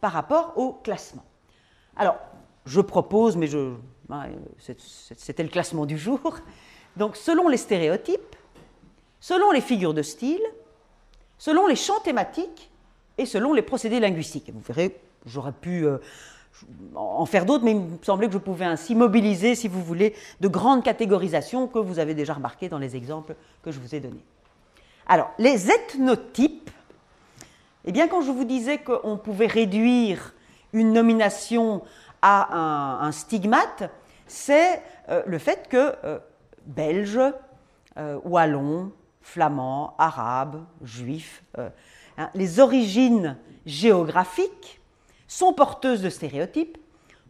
[0.01, 1.25] par rapport au classement.
[1.95, 2.17] Alors,
[2.65, 3.49] je propose, mais
[4.09, 4.25] hein,
[4.69, 6.37] c'était le classement du jour.
[6.95, 8.35] Donc, selon les stéréotypes,
[9.19, 10.41] selon les figures de style,
[11.37, 12.69] selon les champs thématiques,
[13.19, 14.49] et selon les procédés linguistiques.
[14.51, 15.97] Vous verrez, j'aurais pu euh,
[16.95, 20.15] en faire d'autres, mais il me semblait que je pouvais ainsi mobiliser, si vous voulez,
[20.41, 23.99] de grandes catégorisations que vous avez déjà remarquées dans les exemples que je vous ai
[23.99, 24.23] donnés.
[25.07, 26.69] Alors, les ethnotypes,
[27.85, 30.33] eh bien, quand je vous disais qu'on pouvait réduire
[30.73, 31.81] une nomination
[32.21, 33.89] à un, stigmate,
[34.27, 36.19] c'est euh, le fait que euh,
[36.65, 37.19] belge,
[37.97, 38.91] euh, wallon,
[39.21, 44.78] flamand, arabe, juif, hein, les origines géographiques
[45.29, 46.77] sont porteuses de stéréotypes.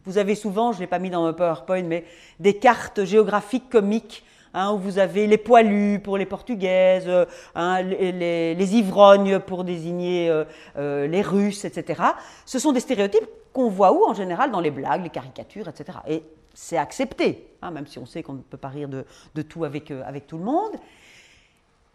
[0.04, 2.04] Vous avez souvent, je ne l'ai pas mis dans mon PowerPoint, mais
[2.40, 7.08] des cartes géographiques comiques Hein, où vous avez les poilus pour les portugaises,
[7.54, 10.44] hein, les, ivrognes pour désigner euh,
[10.76, 12.02] euh, les Russes, etc.
[12.46, 15.98] Ce sont des stéréotypes qu'on voit où En général dans les blagues, les caricatures, etc.
[16.08, 19.64] Et c'est accepté, hein, même si on sait qu'on ne peut pas rire de, tout
[19.64, 20.72] avec, euh, avec tout le monde.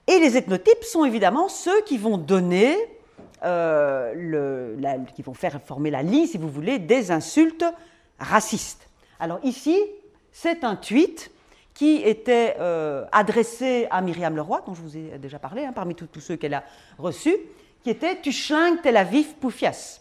[0.07, 2.77] Et les ethnotypes sont évidemment ceux qui vont donner,
[3.43, 4.77] le,
[5.15, 7.65] qui vont faire former la liste, si vous voulez, des insultes
[8.19, 8.89] racistes.
[9.19, 9.79] Alors ici,
[10.31, 11.31] c'est un tweet
[11.73, 15.93] qui était euh, adressé à Myriam Leroy, dont je vous ai déjà parlé, hein, parmi
[15.93, 16.63] tous ceux qu'elle a
[16.97, 17.35] reçus,
[17.83, 19.99] qui était Tu schlingues Tel Aviv Poufias.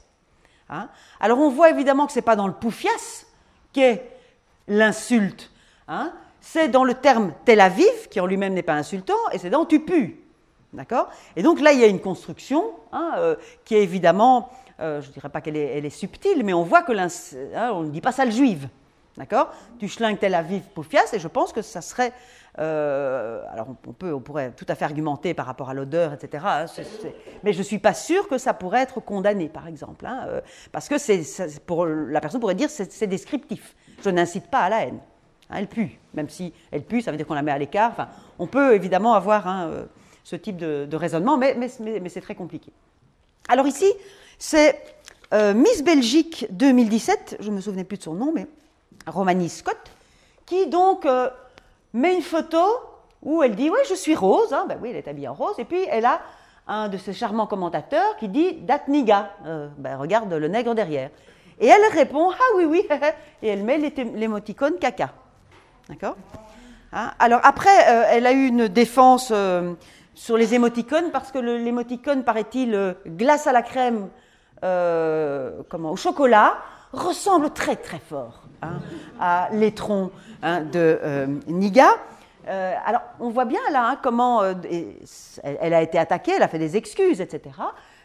[0.70, 0.88] Hein.
[1.20, 3.26] Alors on voit évidemment que ce n'est pas dans le Poufias
[3.72, 4.08] qu'est
[4.68, 5.50] l'insulte.
[5.88, 6.12] Hein.
[6.40, 9.66] C'est dans le terme Tel Aviv, qui en lui-même n'est pas insultant, et c'est dans
[9.66, 10.23] Tu pues.
[10.74, 11.08] D'accord?
[11.36, 15.12] Et donc là, il y a une construction euh, qui est évidemment, euh, je ne
[15.12, 18.32] dirais pas qu'elle est, subtile, mais on voit que on ne dit pas ça le
[18.32, 18.68] juive.
[19.16, 19.52] D'accord?
[19.78, 22.12] Du schling Tel Aviv Poufias, et je pense que ça serait.
[22.58, 26.44] Euh, alors, on, peut, on pourrait tout à fait argumenter par rapport à l'odeur, etc.
[26.44, 26.64] Hein,
[27.44, 30.04] mais je ne suis pas sûr que ça pourrait être condamné, par exemple.
[30.06, 30.26] Hein,
[30.72, 30.96] parce que
[32.10, 33.76] la personne pourrait dire c'est, descriptif.
[34.02, 34.98] Je n'incite pas à la haine.
[35.48, 36.00] Hein, elle pue.
[36.14, 38.08] Même si elle pue, ça veut dire qu'on la met à l'écart.
[38.40, 39.46] On peut évidemment avoir
[40.24, 41.68] ce type de, raisonnement, mais,
[42.08, 42.72] c'est très compliqué.
[43.48, 43.92] Alors, ici,
[44.38, 44.80] c'est
[45.32, 48.46] Miss Belgique 2017, je ne me souvenais plus de son nom, mais
[49.06, 49.90] Romani Scott,
[50.46, 51.28] qui donc euh,
[51.92, 52.62] met une photo
[53.22, 54.52] où elle dit Oui, je suis rose.
[54.52, 54.66] Hein.
[54.68, 55.54] Ben oui, elle est habillée en rose.
[55.58, 56.20] Et puis elle a
[56.66, 59.30] un de ses charmants commentateurs qui dit Datniga.
[59.46, 61.10] Euh, ben, regarde le nègre derrière.
[61.60, 62.86] Et elle répond Ah oui, oui.
[63.42, 65.12] et elle met l'émoticône caca.
[65.88, 66.16] D'accord?
[66.92, 67.12] Hein?
[67.18, 69.32] Alors après, euh, elle a eu une défense
[70.14, 74.08] sur les émoticônes parce que l'émoticône, paraît-il, glace à la crème
[74.60, 76.58] comment, au chocolat,
[76.92, 78.80] ressemble très très fort Hein,
[79.20, 80.10] à l'étron
[80.42, 81.88] hein, de euh, Niga.
[82.48, 84.54] Euh, alors, on voit bien là hein, comment euh,
[85.42, 87.54] elle, a été attaquée, elle a fait des excuses, etc.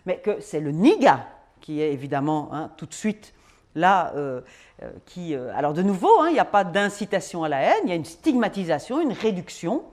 [0.05, 1.25] Mais que c'est le Niga
[1.61, 3.33] qui est évidemment tout de suite
[3.75, 4.13] là,
[5.05, 5.35] qui.
[5.35, 8.05] alors, de nouveau, il n'y a pas d'incitation à la haine, il y a une
[8.05, 9.83] stigmatisation, une réduction.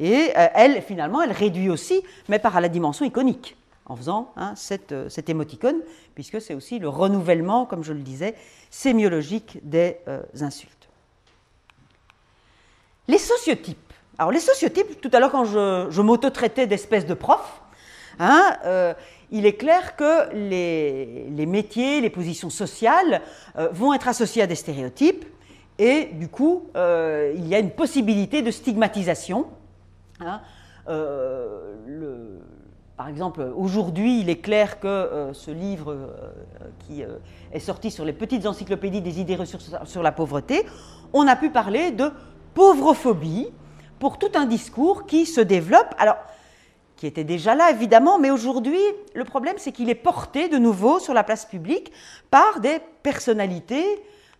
[0.00, 5.28] Et elle, finalement, elle réduit aussi, mais par la dimension iconique, en faisant cette, cette
[5.28, 5.82] émoticône,
[6.14, 8.34] puisque c'est aussi le renouvellement, comme je le disais,
[8.70, 10.88] sémiologique des euh, insultes.
[13.08, 13.92] Les sociotypes.
[14.18, 17.62] Alors les sociotypes, tout à l'heure quand je, m'auto-traitais d'espèce de prof,
[18.18, 18.94] hein, euh,
[19.32, 23.22] il est clair que les, métiers, les positions sociales
[23.58, 25.24] euh, vont être associés à des stéréotypes
[25.78, 29.46] et du coup, il y a une possibilité de stigmatisation.
[30.20, 30.40] Hein.
[30.86, 32.40] le,
[33.00, 36.08] par exemple, aujourd'hui, il est clair que euh, ce livre euh,
[36.80, 37.16] qui euh,
[37.50, 40.66] est sorti sur les petites encyclopédies des idées reçues sur la pauvreté,
[41.14, 42.12] on a pu parler de
[42.52, 43.48] pauvrophobie
[43.98, 45.94] pour tout un discours qui se développe.
[45.96, 46.16] Alors,
[46.96, 48.82] qui était déjà là évidemment, mais aujourd'hui,
[49.14, 51.92] le problème c'est qu'il est porté de nouveau sur la place publique
[52.30, 53.86] par des personnalités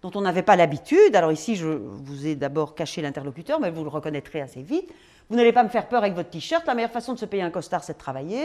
[0.02, 1.16] dont on n'avait pas l'habitude.
[1.16, 4.92] Alors ici, je vous ai d'abord caché l'interlocuteur, mais vous le reconnaîtrez assez vite.
[5.30, 6.66] Vous n'allez pas me faire peur avec votre t-shirt.
[6.66, 8.44] La meilleure façon de se payer un costard, c'est de travailler.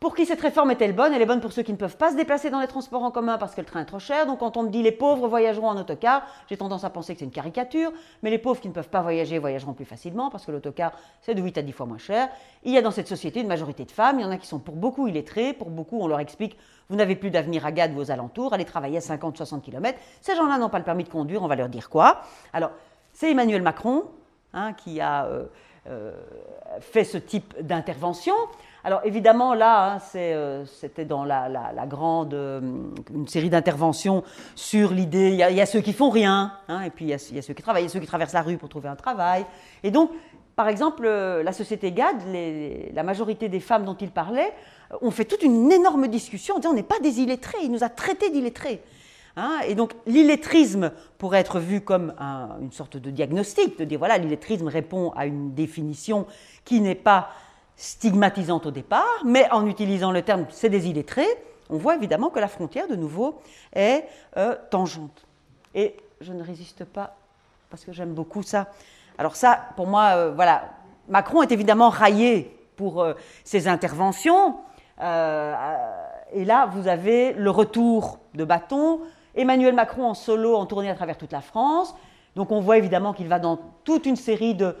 [0.00, 1.12] Pour qui cette réforme est-elle bonne?
[1.12, 3.10] Elle est bonne pour ceux qui ne peuvent pas se déplacer dans les transports en
[3.10, 4.26] commun parce que le train est trop cher.
[4.26, 7.18] Donc quand on me dit les pauvres voyageront en autocar, j'ai tendance à penser que
[7.18, 7.92] c'est une caricature.
[8.22, 11.34] Mais les pauvres qui ne peuvent pas voyager voyageront plus facilement parce que l'autocar, c'est
[11.34, 12.28] de 8 à 10 fois moins cher.
[12.62, 14.20] Il y a dans cette société une majorité de femmes.
[14.20, 15.52] Il y en a qui sont pour beaucoup illettrés.
[15.52, 16.56] Pour beaucoup, on leur explique
[16.88, 19.98] vous n'avez plus d'avenir à Gade ou aux alentours, allez travailler à 50-60 km.
[20.22, 22.22] Ces gens-là n'ont pas le permis de conduire, on va leur dire quoi?
[22.54, 22.70] Alors,
[23.12, 24.04] c'est Emmanuel Macron
[24.52, 25.44] hein, qui a euh,
[25.88, 26.12] euh,
[26.80, 28.34] fait ce type d'intervention.
[28.84, 34.22] Alors évidemment, là, hein, euh, c'était dans la, grande, une série d'interventions
[34.54, 37.42] sur l'idée, il, y, a ceux qui font rien, hein, et puis il y, a,
[37.42, 39.44] ceux qui travaillent, il y a ceux qui traversent la rue pour trouver un travail.
[39.82, 40.10] Et donc,
[40.56, 42.16] par exemple, la société GAD,
[42.92, 44.52] la majorité des femmes dont il parlait,
[45.00, 47.84] ont fait toute une énorme discussion en disant on n'est pas des illettrés, il nous
[47.84, 48.82] a traités d'illettrés.
[49.38, 52.12] Hein, et donc l'illettrisme pourrait être vu comme
[52.60, 56.26] une sorte de diagnostic, de dire voilà, l'illettrisme répond à une définition
[56.64, 57.28] qui n'est pas
[57.76, 61.28] stigmatisante au départ, mais en utilisant le terme c'est des illettrés,
[61.70, 63.40] on voit évidemment que la frontière, de nouveau,
[63.72, 65.24] est euh, tangente.
[65.72, 67.14] Et je ne résiste pas,
[67.70, 68.66] parce que j'aime beaucoup ça.
[69.18, 70.64] Alors ça, pour moi, euh, voilà,
[71.08, 73.14] Macron est évidemment raillé pour euh,
[73.44, 74.56] ses interventions.
[75.00, 79.00] et là, vous avez le retour de bâton,
[79.38, 81.94] Emmanuel Macron en solo, en tournée à travers toute la France.
[82.36, 84.74] Donc on voit évidemment qu'il va dans toute une série de,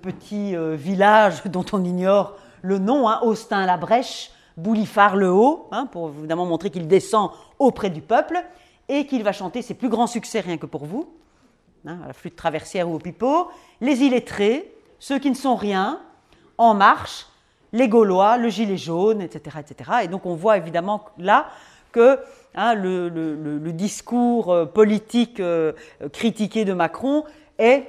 [0.00, 6.86] petits villages dont on ignore le nom, hein, Austin-la-Brèche, Boulifard-le-Haut, hein, pour évidemment montrer qu'il
[6.86, 8.42] descend auprès du peuple,
[8.88, 11.08] et qu'il va chanter ses plus grands succès rien que pour vous,
[11.86, 13.48] hein, à la flûte traversière ou au pipeau,
[13.80, 16.00] les illettrés, ceux qui ne sont rien,
[16.58, 17.26] En Marche,
[17.72, 19.56] les Gaulois, le Gilet jaune, etc.
[19.60, 19.90] etc.
[20.04, 21.46] Et donc on voit évidemment là
[21.90, 22.18] que
[22.54, 25.72] hein, le, discours euh, politique euh,
[26.12, 27.24] critiqué de Macron
[27.58, 27.86] est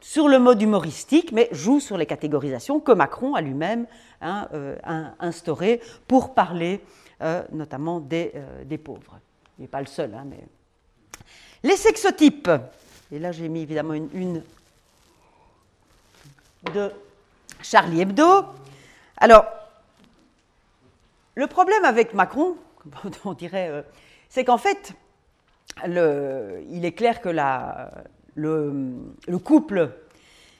[0.00, 3.86] sur le mode humoristique, mais joue sur les catégorisations que Macron a lui-même
[4.20, 4.76] hein, euh,
[5.18, 6.80] instaurées pour parler
[7.52, 8.32] notamment des,
[8.84, 9.18] pauvres.
[9.58, 10.14] Il n'est pas le seul.
[10.14, 10.40] Hein, mais...
[11.62, 12.50] Les sexotypes.
[13.10, 14.42] Et là, j'ai mis évidemment une,
[16.74, 16.92] de
[17.62, 18.44] Charlie Hebdo.
[19.16, 19.46] Alors,
[21.34, 22.56] le problème avec Macron,
[23.24, 23.84] on dirait,
[24.28, 24.94] c'est qu'en fait,
[25.86, 27.90] il est clair que la,
[28.34, 29.90] le, couple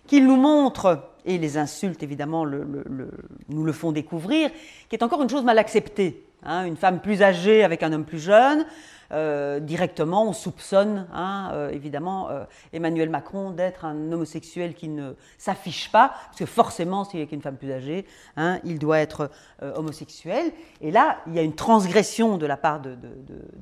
[0.06, 4.50] qu'il nous montre, et les insultes évidemment nous le font découvrir,
[4.88, 6.26] qui est encore une chose mal acceptée.
[6.46, 8.66] Hein, une femme plus âgée avec un homme plus jeune,
[9.12, 15.12] euh, directement, on soupçonne hein, euh, évidemment euh, Emmanuel Macron d'être un homosexuel qui ne
[15.38, 19.30] s'affiche pas, parce que forcément, s'il est une femme plus âgée, hein, il doit être
[19.76, 20.52] homosexuel.
[20.80, 22.96] Et là, il y a une transgression de la part de,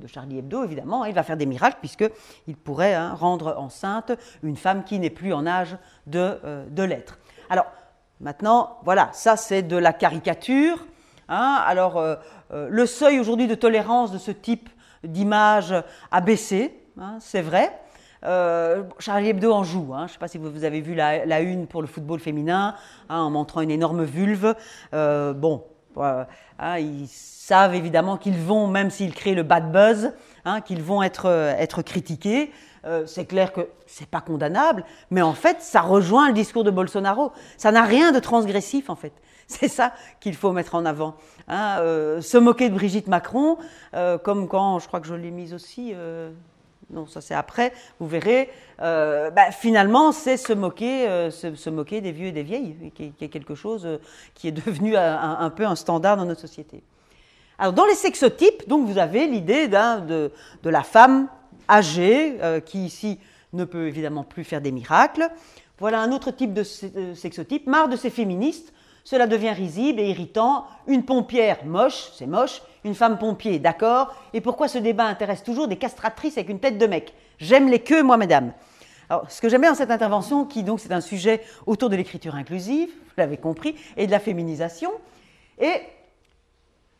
[0.07, 1.05] Charlie Hebdo, évidemment.
[1.05, 4.11] il va faire des miracles, puisqu'il pourrait rendre enceinte
[4.43, 5.77] une femme qui n'est plus en âge
[6.07, 7.19] de l'être.
[7.49, 7.65] Alors,
[8.19, 10.85] maintenant, voilà, ça c'est de la caricature.
[11.27, 12.03] alors,
[12.51, 14.69] le seuil aujourd'hui de tolérance de ce type
[15.03, 15.73] d'image
[16.11, 17.79] a baissé, hein, c'est vrai.
[18.25, 19.93] Euh, Charlie Hebdo en joue.
[19.93, 20.01] Hein.
[20.01, 22.75] Je ne sais pas si vous, avez vu la, une pour le football féminin,
[23.09, 24.55] hein, en montrant une énorme vulve.
[24.93, 25.63] Euh, bon,
[26.79, 30.13] ils savent évidemment qu'ils vont, même s'ils créent le bad buzz,
[30.65, 31.27] qu'ils vont être,
[31.57, 32.51] être critiqués.
[32.85, 36.71] Euh, c'est clair que c'est pas condamnable, mais en fait, ça rejoint le discours de
[36.71, 37.31] Bolsonaro.
[37.57, 39.13] Ça n'a rien de transgressif, en fait.
[39.59, 41.15] C'est ça qu'il faut mettre en avant.
[41.47, 43.57] Hein, euh, se moquer de Brigitte Macron,
[43.93, 46.31] euh, comme quand, je crois que je l'ai mise aussi, euh,
[46.91, 48.49] non, ça c'est après, vous verrez,
[48.79, 53.55] bah, finalement c'est se moquer, se, moquer des vieux et des vieilles, qui, est quelque
[53.55, 53.87] chose
[54.33, 56.83] qui est devenu un, peu un standard dans notre société.
[57.57, 60.31] Alors dans les sexotypes, donc vous avez l'idée de,
[60.61, 61.29] de, la femme
[61.69, 63.19] âgée, qui ici
[63.53, 65.29] ne peut évidemment plus faire des miracles.
[65.79, 68.73] Voilà un autre type de sexotype, marre de ces féministes
[69.03, 70.65] cela devient risible et irritant.
[70.87, 72.61] Une pompière, moche, c'est moche.
[72.83, 74.13] Une femme pompier, d'accord.
[74.33, 77.13] Et pourquoi ce débat intéresse toujours des castratrices avec une tête de mec?
[77.37, 78.53] J'aime les queues, moi, mesdames.
[79.09, 81.95] Alors, ce que j'aime bien dans cette intervention, qui donc c'est un sujet autour de
[81.95, 84.91] l'écriture inclusive, vous l'avez compris, et de la féminisation.
[85.59, 85.81] Et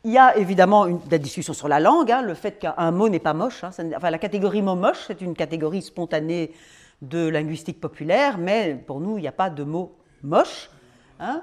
[0.04, 3.08] il y a évidemment une, la discussion sur la langue, hein, le fait qu'un mot
[3.08, 3.64] n'est pas moche.
[3.64, 6.52] Hein, enfin, la catégorie mot moche, c'est une catégorie spontanée
[7.00, 10.70] de linguistique populaire, mais pour nous, il n'y a pas de mot moche.
[11.18, 11.42] Hein.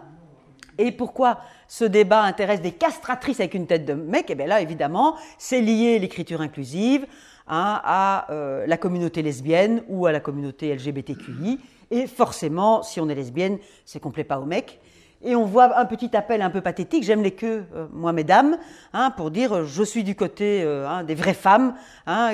[0.82, 4.26] Et pourquoi ce débat intéresse des castratrices avec une tête de mec?
[4.30, 7.06] Eh bien là, évidemment, c'est lié l'écriture inclusive
[7.48, 11.60] hein, à euh, la communauté lesbienne ou à la communauté LGBTQI.
[11.92, 14.80] Et forcément, si on est lesbienne, c'est qu'on plaît pas aux mecs.
[15.24, 18.58] Et on voit un petit appel un peu pathétique, j'aime les queues, euh, moi mesdames,
[18.92, 21.76] hein, pour dire euh, je suis du côté hein, des vraies femmes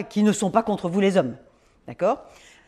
[0.10, 1.36] qui ne sont pas contre vous les hommes.
[1.86, 2.24] D'accord?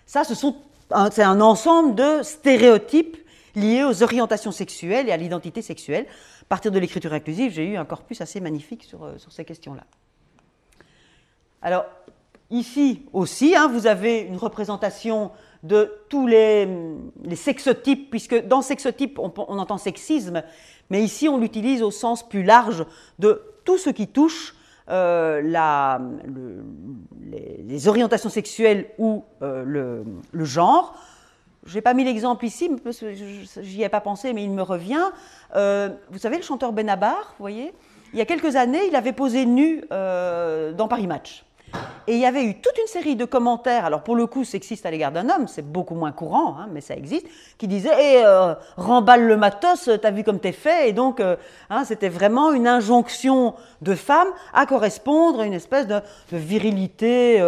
[0.05, 3.18] Ça, c'est un ensemble de stéréotypes
[3.55, 6.05] liées aux orientations sexuelles et à l'identité sexuelle.
[6.41, 9.83] À partir de l'écriture inclusive, j'ai eu un corpus assez magnifique sur, euh, ces questions-là.
[11.61, 11.85] Alors,
[12.49, 15.31] ici aussi, hein, vous avez une représentation
[15.63, 16.67] de tous les,
[17.35, 20.43] sexotypes, puisque dans sexotype, on, entend sexisme,
[20.89, 22.85] mais ici, on l'utilise au sens plus large
[23.19, 24.55] de tout ce qui touche
[24.89, 25.41] euh,
[27.67, 29.63] les, orientations sexuelles ou euh,
[30.31, 30.95] le, genre.
[31.65, 34.61] Je n'ai pas mis l'exemple ici, parce que j'y ai pas pensé, mais il me
[34.61, 35.11] revient.
[35.55, 37.73] Euh, vous savez, le chanteur Benabar, vous voyez,
[38.13, 41.43] il y a quelques années, il avait posé nu euh, dans Paris Match.
[42.07, 44.87] Et il y avait eu toute une série de commentaires, alors pour le coup sexiste
[44.87, 47.27] à l'égard d'un homme, c'est beaucoup moins courant, hein, mais ça existe,
[47.59, 51.83] qui disaient eh, euh, remballe le matos, t'as vu comme t'es fait», et donc hein,
[51.85, 53.53] c'était vraiment une injonction
[53.83, 56.01] de femme à correspondre à une espèce de,
[56.31, 57.39] virilité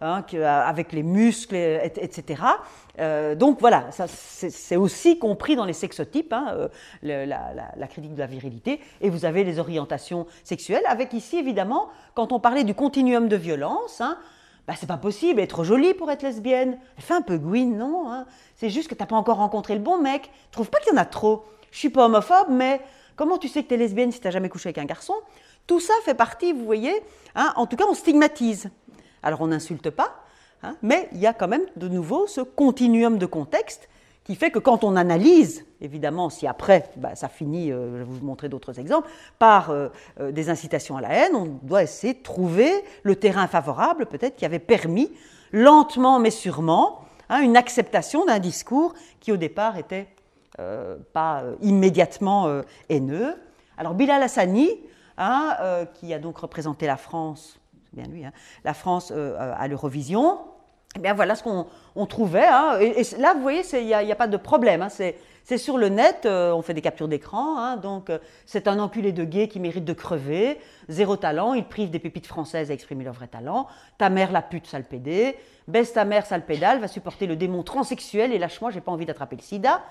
[0.00, 2.42] hein, avec les muscles, etc.
[2.98, 6.68] Euh, donc voilà, c'est aussi compris dans les sexotypes, hein,
[7.04, 11.88] euh, la, critique de la virilité, et vous avez les orientations sexuelles, avec ici évidemment,
[12.14, 14.18] quand on parlait du continuum de violence, hein,
[14.66, 18.10] bah, c'est pas possible, être jolie pour être lesbienne, elle fait un peu gouine, non
[18.10, 18.26] hein?
[18.56, 20.92] C'est juste que tu n'as pas encore rencontré le bon mec, je trouve pas qu'il
[20.92, 21.44] y en a trop.
[21.70, 22.80] Je suis pas homophobe, mais
[23.14, 25.14] comment tu sais que tu es lesbienne si tu n'as jamais couché avec un garçon?
[25.66, 26.94] Tout ça fait partie, vous voyez,
[27.34, 28.70] en tout cas on stigmatise.
[29.22, 30.22] Alors on n'insulte pas,
[30.62, 33.88] Hein, mais il y a quand même de nouveau ce continuum de contexte
[34.28, 38.04] qui fait que quand on analyse, évidemment, si après bah, ça finit, euh, je vais
[38.04, 39.88] vous montrer d'autres exemples, par euh,
[40.20, 42.70] euh, des incitations à la haine, on doit essayer de trouver
[43.04, 45.10] le terrain favorable, peut-être, qui avait permis,
[45.50, 50.08] lentement mais sûrement, hein, une acceptation d'un discours qui au départ était
[51.12, 53.36] pas immédiatement haineux.
[53.76, 54.68] Alors Bilal Hassani,
[55.16, 57.60] hein, qui a donc représenté la France
[57.92, 58.32] bien lui, hein.
[58.64, 60.38] la France euh, à l'Eurovision.
[60.96, 62.46] Eh bien voilà ce qu'on trouvait.
[62.46, 62.78] Hein.
[62.80, 64.82] Et, là, vous voyez, il n'y a, pas de problème.
[64.82, 64.88] Hein.
[64.88, 67.76] C'est sur le net, euh, on fait des captures d'écran.
[67.76, 70.58] donc, euh, c'est un enculé de gay qui mérite de crever.
[70.88, 73.66] Zéro talent, il prive des pépites françaises à exprimer leur vrai talent.
[73.98, 75.36] Ta mère, la pute, sale pédé.
[75.66, 79.06] Baisse ta mère, sale pédale, va supporter le démon transsexuel et lâche-moi, j'ai pas envie
[79.06, 79.82] d'attraper le sida.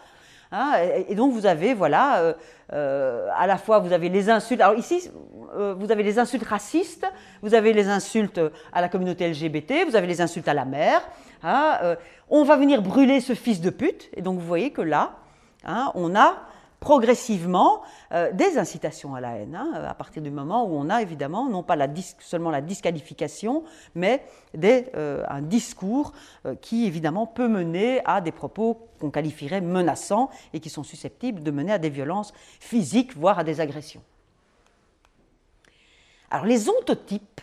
[0.51, 0.73] Hein,
[1.07, 2.33] et, donc vous avez, voilà, euh,
[2.73, 4.61] euh, à la fois vous avez les insultes.
[4.61, 5.09] Alors ici,
[5.55, 7.05] euh, vous avez les insultes racistes,
[7.41, 8.39] vous avez les insultes
[8.71, 11.01] à la communauté LGBT, vous avez les insultes à la mère.
[11.43, 11.95] Hein,
[12.29, 14.09] on va venir brûler ce fils de pute.
[14.15, 15.17] Et donc vous voyez que là,
[15.65, 16.35] hein, on a
[16.79, 21.01] progressivement euh, des incitations à la haine, hein, à partir du moment où on a
[21.01, 21.75] évidemment non pas
[22.19, 23.63] seulement la disqualification,
[23.95, 24.23] mais
[24.63, 26.13] euh, un discours
[26.45, 31.41] euh, qui évidemment peut mener à des propos qu'on qualifierait menaçants et qui sont susceptibles
[31.41, 34.03] de mener à des violences physiques, voire à des agressions.
[36.29, 37.41] Alors les ontotypes,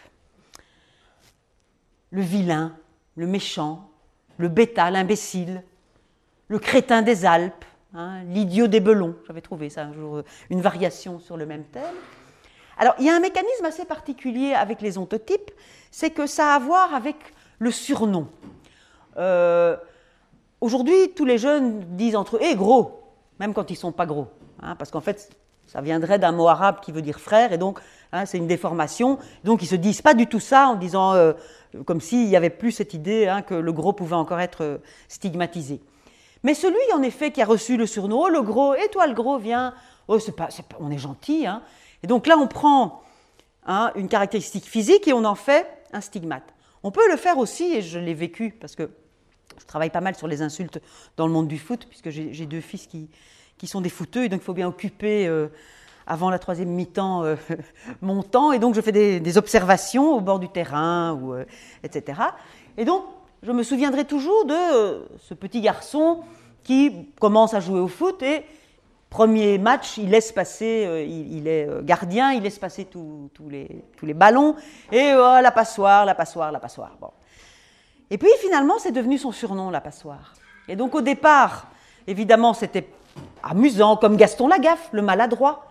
[2.11, 2.77] le vilain,
[3.17, 3.91] le méchant,
[4.37, 5.63] le bêta, l'imbécile,
[6.49, 7.65] le crétin des Alpes,
[7.97, 11.63] Hein, l'idiot des belons, j'avais trouvé ça un jour, euh, une variation sur le même
[11.63, 11.95] thème.
[12.77, 15.53] Alors, il y a un mécanisme assez particulier avec les ontotypes,
[15.93, 17.15] c'est que ça a à voir avec
[17.61, 18.27] le surnom.
[19.17, 19.77] Euh,
[20.61, 23.01] aujourd'hui, tous les jeunes disent entre eux Eh, gros
[23.39, 24.27] même quand ils ne sont pas gros.
[24.61, 25.31] Hein, parce qu'en fait,
[25.67, 27.79] ça viendrait d'un mot arabe qui veut dire frère, et donc
[28.13, 29.19] hein, c'est une déformation.
[29.45, 31.33] Donc ils ne se disent pas du tout ça en disant, euh,
[31.85, 35.81] comme s'il n'y avait plus cette idée que le gros pouvait encore être stigmatisé.
[36.45, 39.15] Mais celui, en effet, qui a reçu le surnom, oh le gros, et toi le
[39.15, 39.75] gros, viens,
[40.09, 40.19] oh,
[40.79, 41.47] on est gentil.
[41.47, 41.63] Hein.
[42.03, 43.03] Et donc là, on prend
[43.67, 46.55] hein, une caractéristique physique et on en fait un stigmate.
[46.83, 48.91] On peut le faire aussi, et je l'ai vécu, parce que
[49.59, 50.81] je travaille pas mal sur les insultes
[51.17, 53.09] dans le monde du foot, puisque j'ai deux fils qui,
[53.67, 55.49] sont des footeux, et donc il faut bien occuper euh,
[56.07, 57.37] avant la troisième mi-temps euh,
[58.03, 61.47] mon temps, et donc je fais des, observations au bord du terrain, euh,
[61.83, 62.21] etc.
[62.77, 63.07] Et donc,
[63.45, 66.23] je me souviendrai toujours de euh, ce petit garçon
[66.63, 68.43] qui commence à jouer au foot et
[69.11, 73.85] premier match, il laisse passer, euh, il, est euh, gardien, il laisse passer tous les,
[73.99, 74.57] tous les ballons
[74.91, 76.97] et oh, la passoire, la passoire, la passoire.
[77.01, 77.11] Bon.
[78.11, 80.33] Et puis finalement, c'est devenu son surnom, la passoire.
[80.67, 81.67] Et donc au départ,
[82.07, 82.89] évidemment, c'était
[83.43, 85.67] amusant, comme Gaston Lagaffe, le maladroit.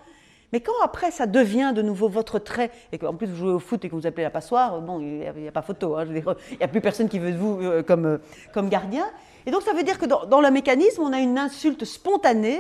[0.54, 3.60] Mais quand après ça devient de nouveau votre trait, et qu'en plus vous jouez au
[3.60, 6.24] foot et que vous appelez la passoire, bon, il n'y a, pas photo, hein, il
[6.58, 8.18] n'y a plus personne qui veut de vous euh, comme, euh,
[8.54, 9.06] comme gardien.
[9.48, 12.60] Et donc ça veut dire que dans, le mécanisme, on a une insulte spontanée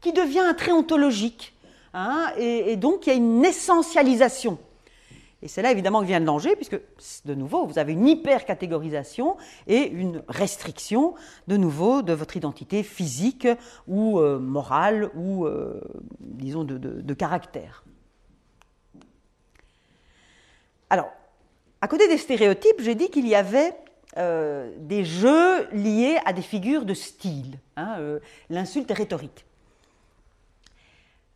[0.00, 1.54] qui devient un trait ontologique.
[1.92, 4.58] Hein, et donc il y a une essentialisation.
[5.42, 6.78] Et c'est là évidemment que vient le danger, puisque
[7.24, 9.36] de nouveau, vous avez une hyper-catégorisation
[9.66, 11.14] et une restriction
[11.48, 13.48] de nouveau de votre identité physique
[13.86, 15.80] ou euh, morale ou, euh,
[16.20, 17.84] disons, de, caractère.
[20.90, 21.10] Alors,
[21.80, 23.74] à côté des stéréotypes, j'ai dit qu'il y avait
[24.18, 27.58] euh, des jeux liés à des figures de style.
[27.76, 27.96] Hein,
[28.50, 29.46] l'insulte rhétorique.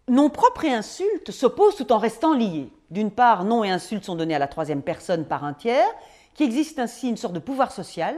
[0.09, 2.71] Nom propre et insulte s'opposent tout en restant liés.
[2.91, 5.89] D'une part, nom et insulte sont donnés à la troisième personne par un tiers,
[6.35, 8.15] qui existe ainsi une sorte de pouvoir social.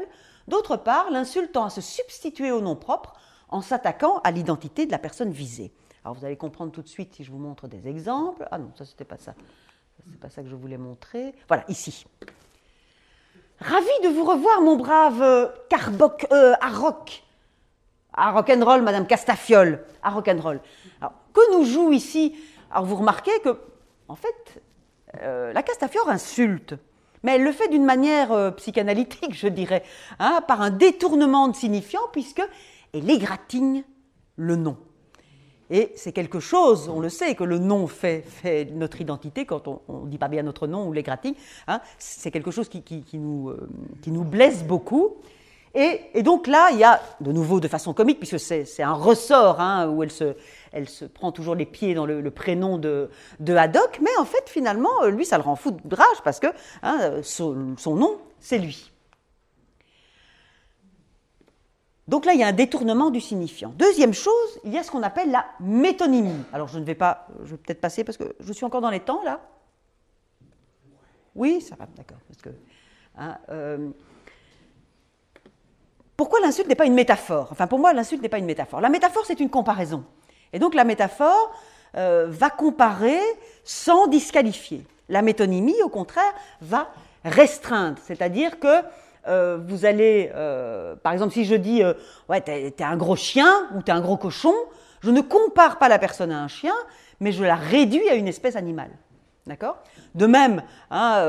[0.48, 3.14] D'autre part, l'insulte tend à se substituer au nom propre
[3.48, 5.72] en s'attaquant à l'identité de la personne visée.
[6.04, 8.48] Alors vous allez comprendre tout de suite si je vous montre des exemples.
[8.50, 9.34] Ah non, ça c'était pas ça.
[10.10, 11.34] C'est pas ça que je voulais montrer.
[11.48, 12.04] Voilà, ici.
[13.60, 17.22] Ravi de vous revoir, mon brave euh, Carboc, euh, Arroc.
[18.16, 19.84] À rock'n'roll, Madame Castafiole.
[20.02, 20.60] À rock'n'roll.
[21.00, 22.34] Alors, que nous joue ici
[22.70, 23.58] Alors, vous remarquez que,
[24.08, 24.62] en fait,
[25.22, 26.74] euh, la Castafiore insulte,
[27.22, 29.82] mais elle le fait d'une manière euh, psychanalytique, je dirais,
[30.18, 32.42] hein, par un détournement de signifiant, puisque
[32.94, 33.84] elle égratigne
[34.36, 34.76] le nom.
[35.70, 39.66] Et c'est quelque chose, on le sait, que le nom fait, fait notre identité quand
[39.66, 41.34] on ne dit pas bien notre nom ou l'égratigne.
[41.66, 43.56] Hein, c'est quelque chose qui, euh,
[44.00, 45.16] qui, nous, blesse beaucoup.
[45.78, 49.60] Et, donc là, il y a, de nouveau de façon comique, puisque c'est un ressort
[49.60, 53.10] hein, où elle se, prend toujours les pieds dans le, prénom de,
[53.46, 56.46] Haddock, mais en fait, finalement, lui, ça le rend fou de rage parce que
[56.82, 58.90] hein, son nom, c'est lui.
[62.08, 63.74] Donc là, il y a un détournement du signifiant.
[63.76, 66.44] Deuxième chose, il y a ce qu'on appelle la métonymie.
[66.52, 68.90] Alors je ne vais pas, je vais peut-être passer parce que je suis encore dans
[68.90, 69.40] les temps là.
[71.34, 72.16] Oui, ça va, d'accord.
[73.18, 73.90] Hein, euh,
[76.16, 77.48] pourquoi l'insulte n'est pas une métaphore?
[77.50, 78.80] Enfin, pour moi, l'insulte n'est pas une métaphore.
[78.80, 80.04] La métaphore, c'est une comparaison.
[80.52, 81.52] Et donc la métaphore
[81.96, 83.18] euh, va comparer
[83.64, 84.84] sans disqualifier.
[85.08, 86.88] La métonymie, au contraire, va
[87.24, 87.98] restreindre.
[88.02, 88.82] C'est-à-dire que
[89.28, 91.82] euh, vous allez, euh, par exemple, si je dis,
[92.28, 94.54] ouais, t'es, un gros chien ou t'es un gros cochon,
[95.00, 96.74] je ne compare pas la personne à un chien,
[97.20, 98.90] mais je la réduis à une espèce animale.
[99.46, 99.78] D'accord?
[100.14, 101.24] De même, hein,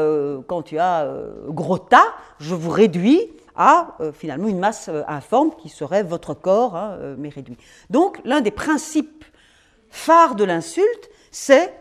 [0.47, 1.07] quand tu as
[1.49, 2.07] gros tas,
[2.39, 7.57] je vous réduis à finalement une masse informe qui serait votre corps, hein, mais réduit.
[7.89, 9.25] Donc, l'un des principes
[9.89, 11.73] phares de l'insulte, c'est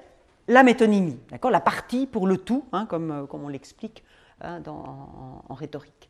[0.49, 4.05] la métonymie, d'accord La partie pour le tout, hein, comme, comme on l'explique
[4.43, 6.09] en rhétorique.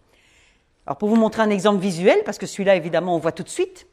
[0.87, 3.49] Alors pour vous montrer un exemple visuel, parce que celui-là évidemment on voit tout de
[3.49, 3.87] suite,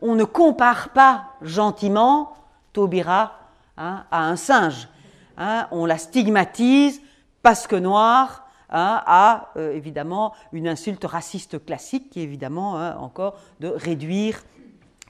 [0.00, 2.32] on ne compare pas gentiment
[2.72, 3.38] Taubira
[3.76, 4.88] hein, à un singe.
[5.36, 5.68] Hein.
[5.70, 7.00] on la stigmatise
[7.42, 13.36] parce que noire hein, à euh, évidemment une insulte raciste classique qui est évidemment encore
[13.60, 14.42] de réduire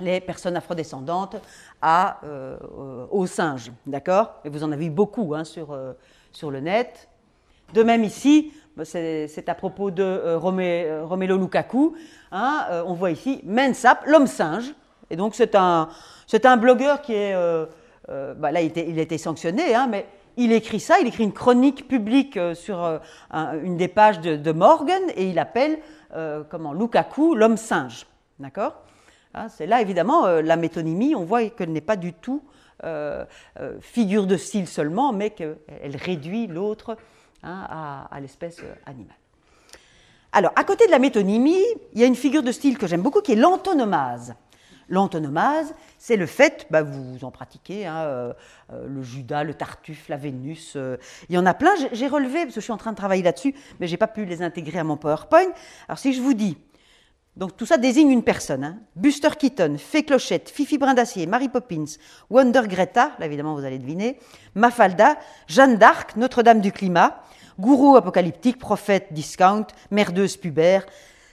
[0.00, 1.36] les personnes afrodescendantes
[1.80, 2.56] à, euh,
[3.10, 3.26] aux.
[3.86, 4.34] D'accord?
[4.44, 5.92] Et vous en avez eu beaucoup sur, euh,
[6.32, 7.08] sur le net.
[7.74, 11.94] De même ici, bah, c'est à propos de euh, Romelo Lukaku.
[12.32, 14.74] Hein, on voit ici Mensap, l'homme singe.
[15.10, 15.88] Et donc c'est un,
[16.44, 17.34] un blogueur qui est...
[18.08, 20.04] Bah, là, il, a été sanctionné, hein, mais
[20.44, 23.00] il écrit ça, il écrit une chronique publique sur
[23.32, 25.78] une des pages de, Morgan et il appelle
[26.50, 28.06] comment, Lukaku l'homme singe.
[29.34, 32.42] Hein, C'est là, évidemment, la métonymie, on voit qu'elle n'est pas du tout
[33.80, 36.96] figure de style seulement, mais qu'elle réduit l'autre
[37.42, 39.16] Hein, à, l'espèce euh, animale.
[40.32, 41.64] Alors, à côté de la métonymie,
[41.94, 44.34] il y a une figure de style que j'aime beaucoup qui est l'antonomase.
[44.90, 48.32] L'antonomase, c'est le fait, bah, vous en pratiquez, hein, euh,
[48.72, 50.76] euh, le Judas, le Tartuffe, la Vénus,
[51.28, 51.70] il y en a plein.
[51.92, 54.08] J'ai relevé, parce que je suis en train de travailler là-dessus, mais je n'ai pas
[54.08, 55.52] pu les intégrer à mon PowerPoint.
[55.88, 56.58] Alors si je vous dis,
[57.36, 61.84] donc tout ça désigne une personne, hein, Buster Keaton, Fée Clochette, Fifi Brindacier, Mary Poppins,
[62.28, 64.18] Wonder Greta, là évidemment vous allez deviner,
[64.56, 65.16] Mafalda,
[65.46, 67.22] Jeanne d'Arc, Notre-Dame du Climat,
[67.58, 70.84] gourou apocalyptique, prophète discount, merdeuse pubère,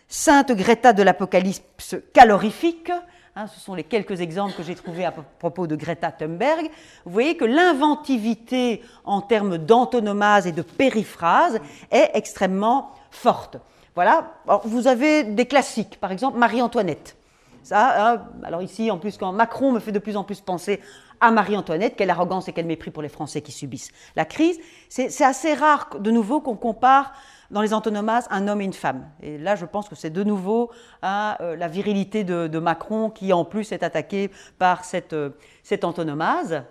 [0.07, 2.91] sainte Greta de l'apocalypse calorifique,
[3.37, 6.69] hein, ce sont les quelques exemples que j'ai trouvés à propos de Greta Thunberg,
[7.05, 11.59] vous voyez que l'inventivité en termes d'antonomase et de périphrase
[11.91, 13.57] est extrêmement forte.
[13.95, 14.33] Voilà,
[14.63, 17.15] vous avez des classiques, par exemple Marie-Antoinette.
[17.63, 20.79] Ça, hein, alors ici, en plus, quand Macron me fait de plus en plus penser
[21.19, 24.57] à Marie-Antoinette, quelle arrogance et quel mépris pour les Français qui subissent la crise.
[24.87, 27.13] C'est assez rare, de nouveau, qu'on compare
[27.51, 29.09] dans les antonomases un homme et une femme.
[29.21, 30.71] Et là, je pense que c'est de nouveau
[31.01, 35.29] à euh, la virilité de, Macron qui, en plus, est attaquée par cette, euh,
[35.63, 36.63] cette antonomase.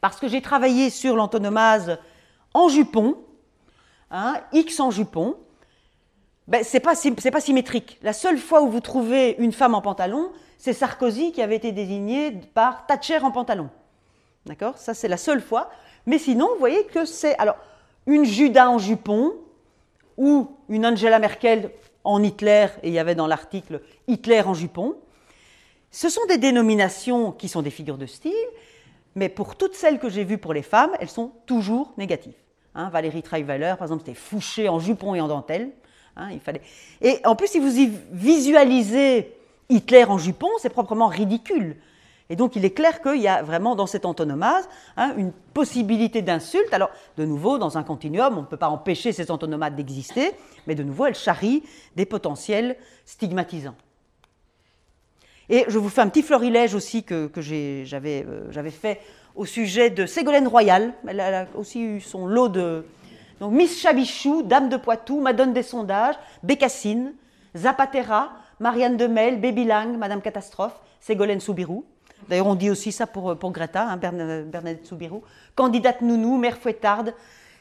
[0.00, 1.98] Parce que j'ai travaillé sur l'antonomase
[2.54, 3.18] en jupon,
[4.10, 5.36] hein, X en jupon.
[6.48, 7.98] Ben, c'est pas, pas symétrique.
[8.02, 11.70] La seule fois où vous trouvez une femme en pantalon, c'est Sarkozy qui avait été
[11.70, 13.70] désigné par Thatcher en pantalon.
[14.46, 14.78] D'accord?
[14.78, 15.70] Ça, c'est la seule fois.
[16.06, 17.56] Mais sinon, vous voyez que c'est alors
[18.06, 19.34] une Judas en jupon
[20.20, 21.70] ou une Angela Merkel
[22.04, 24.96] en Hitler, et il y avait dans l'article Hitler en jupon.
[25.90, 28.32] Ce sont des dénominations qui sont des figures de style,
[29.14, 32.34] mais pour toutes celles que j'ai vues pour les femmes, elles sont toujours négatives.
[32.74, 35.70] Hein, Valérie Trierweiler, par exemple, c'était Fouché en jupon et en dentelle.
[36.16, 36.60] Hein, il fallait...
[37.00, 39.34] Et en plus, si vous y visualisez
[39.70, 41.76] Hitler en jupon, c'est proprement ridicule.
[42.30, 46.22] Et donc il est clair qu'il y a vraiment dans cette antonomase hein, une possibilité
[46.22, 46.72] d'insulte.
[46.72, 50.30] Alors de nouveau, dans un continuum, on ne peut pas empêcher ces antonomates d'exister,
[50.66, 51.64] mais de nouveau, elles charrient
[51.96, 53.74] des potentiels stigmatisants.
[55.48, 59.00] Et je vous fais un petit florilège aussi que, euh, j'avais fait
[59.34, 60.94] au sujet de Ségolène Royal.
[61.08, 62.86] Elle a aussi eu son lot de...
[63.40, 66.14] Donc Miss Chabichou, Dame de Poitou, Madone des sondages,
[66.44, 67.14] Bécassine,
[67.56, 71.84] Zapatera, Marianne Demel, Baby Lang, Madame Catastrophe, Ségolène Soubirou.
[72.30, 75.22] D'ailleurs, on dit aussi ça pour, pour Greta, hein, Bernadette Soubirou.
[75.54, 77.12] Candidate Nounou, Mère Fouettarde,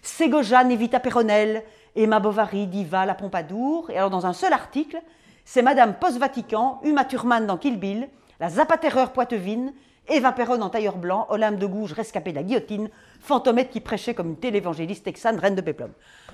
[0.01, 1.63] Ségojane, Evita Perronel,
[1.95, 3.89] Emma Bovary, Diva, La Pompadour.
[3.89, 5.01] Et alors, dans un seul article,
[5.43, 8.07] c'est Madame Post-Vatican, Uma Thurman dans Kill Bill,
[8.39, 9.73] la Zapaterreur Poitevine
[10.09, 12.89] Eva Perron en tailleur blanc, Olympe de Gouges rescapé de la guillotine,
[13.21, 15.91] Fantomette qui prêchait comme une télévangéliste texane, reine de péplum.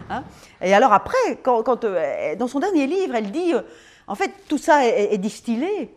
[0.10, 0.24] Hein.
[0.62, 3.62] et alors après, quand, euh, dans son dernier livre, elle dit, euh,
[4.08, 5.94] en fait, tout ça est, distillé,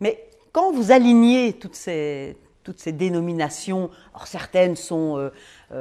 [0.00, 3.90] mais quand vous alignez toutes ces, toutes ces dénominations,
[4.24, 5.30] certaines sont euh,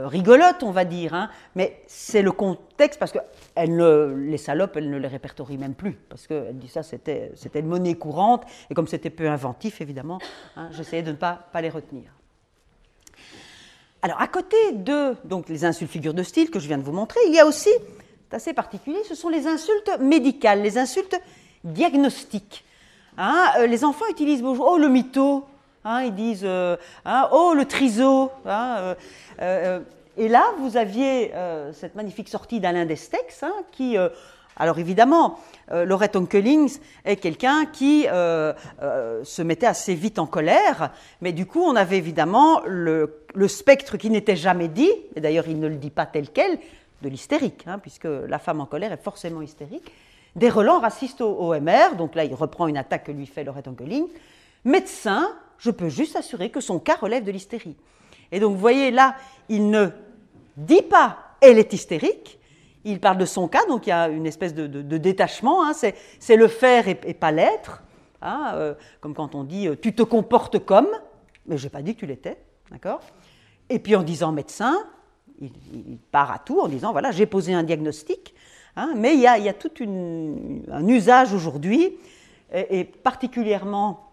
[0.07, 3.19] rigolotes, on va dire, hein, mais c'est le contexte, parce que
[3.57, 7.95] les salopes, elle ne les répertorie même plus, parce qu'elle dit ça, c'était une monnaie
[7.95, 10.19] courante, et comme c'était peu inventif, évidemment,
[10.55, 12.11] hein, j'essayais de ne pas, pas les retenir.
[14.01, 16.91] Alors, à côté de donc, les insultes figures de style que je viens de vous
[16.91, 17.69] montrer, il y a aussi,
[18.30, 21.15] c'est assez particulier, ce sont les insultes médicales, les insultes
[21.63, 22.65] diagnostiques.
[23.18, 25.45] Hein, euh, les enfants utilisent beaucoup, oh le mytho,
[25.84, 28.32] hein, ils disent, euh, hein, oh le triso.
[28.45, 29.80] Euh,
[30.18, 31.32] et là, vous aviez
[31.74, 33.95] cette magnifique sortie d'Alain Destex, qui
[34.57, 35.39] alors évidemment,
[35.72, 40.91] Laurette Onkelings est quelqu'un qui se mettait assez vite en colère,
[41.22, 45.59] mais du coup on avait évidemment le, spectre qui n'était jamais dit, et d'ailleurs il
[45.59, 46.59] ne le dit pas tel quel,
[47.01, 49.91] de l'hystérique, puisque la femme en colère est forcément hystérique,
[50.36, 53.67] des relents racistes au OMR, donc là il reprend une attaque que lui fait Laurette
[53.67, 54.09] Onkelings,
[54.63, 57.75] médecin, je peux juste assurer que son cas relève de l'hystérie.
[58.32, 59.15] Et donc vous voyez là,
[59.49, 59.88] il ne
[60.57, 62.39] dit pas elle est hystérique,
[62.84, 65.73] il parle de son cas, donc il y a une espèce de, détachement, hein.
[65.73, 67.84] c'est le faire et, pas l'être,
[68.21, 70.89] hein, euh, comme quand on dit euh, tu te comportes comme,
[71.45, 72.38] mais je n'ai pas dit que tu l'étais,
[72.71, 73.01] d'accord?
[73.69, 74.77] Et puis en disant médecin,
[75.39, 78.34] il, part à tout en disant voilà, j'ai posé un diagnostic,
[78.76, 79.72] hein, mais il y, a, tout
[80.72, 81.97] un usage aujourd'hui,
[82.53, 84.11] et, particulièrement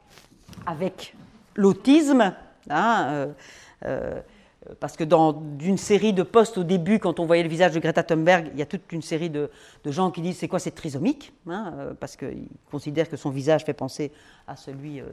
[0.67, 1.15] avec
[1.57, 2.35] l'autisme.
[3.87, 4.21] Euh,
[4.81, 7.81] parce que dans une série de postes au début, quand on voyait le visage de
[7.81, 9.51] Greta Thunberg, il y a toute une série de,
[9.87, 13.65] gens qui disent c'est quoi cette trisomique hein, euh, Parce qu'ils considèrent que son visage
[13.65, 14.13] fait penser
[14.47, 15.07] à celui euh,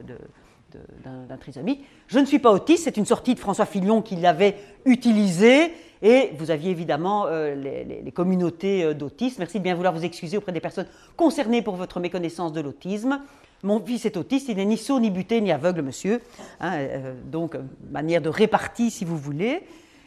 [1.04, 1.84] d'un trisomique.
[2.08, 5.72] Je ne suis pas autiste, c'est une sortie de François Fillon qui l'avait utilisée.
[6.02, 9.38] Et vous aviez évidemment euh, les, communautés d'autistes.
[9.38, 10.86] Merci de bien vouloir vous excuser auprès des personnes
[11.16, 13.20] concernées pour votre méconnaissance de l'autisme.
[13.62, 16.20] Mon fils est autiste, il n'est ni sourd, ni buté, ni aveugle, monsieur.
[16.60, 17.56] Hein, euh, donc,
[17.90, 19.62] manière de répartie, si vous voulez.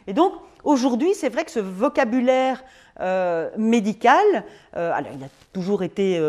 [0.06, 0.32] Et donc,
[0.64, 2.62] aujourd'hui, c'est vrai que ce vocabulaire
[3.00, 4.44] euh, médical,
[4.76, 6.20] euh, alors il a toujours été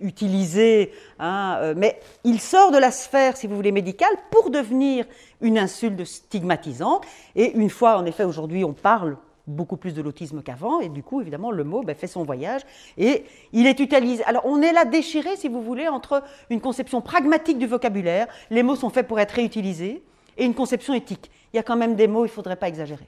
[0.00, 5.06] utilisé, hein, mais il sort de la sphère, si vous voulez, médicale pour devenir
[5.40, 7.04] une insulte stigmatisante.
[7.36, 9.16] Et une fois, en effet, aujourd'hui, on parle
[9.46, 12.62] beaucoup plus de l'autisme qu'avant, et du coup, évidemment, le mot ben, fait son voyage,
[12.96, 14.24] et il est utilisé.
[14.24, 18.62] Alors, on est là déchiré, si vous voulez, entre une conception pragmatique du vocabulaire, les
[18.62, 20.02] mots sont faits pour être réutilisés,
[20.36, 21.30] et une conception éthique.
[21.52, 23.06] Il y a quand même des mots, il ne faudrait pas exagérer.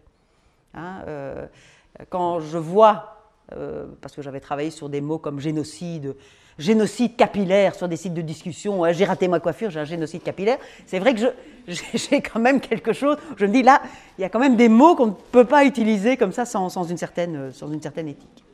[0.75, 1.47] Hein, euh,
[2.11, 3.17] quand je vois,
[3.53, 6.17] euh, parce que j'avais travaillé sur des mots comme génocide,
[6.59, 8.83] génocide capillaire sur des sites de discussion.
[8.93, 10.59] J'ai raté ma coiffure, j'ai un génocide capillaire.
[10.87, 11.21] C'est vrai que
[11.95, 13.17] j'ai quand même quelque chose.
[13.37, 13.83] Je me dis là,
[14.19, 16.69] il y a quand même des mots qu'on ne peut pas utiliser comme ça sans,
[16.85, 18.45] une, certaine, sans une certaine éthique.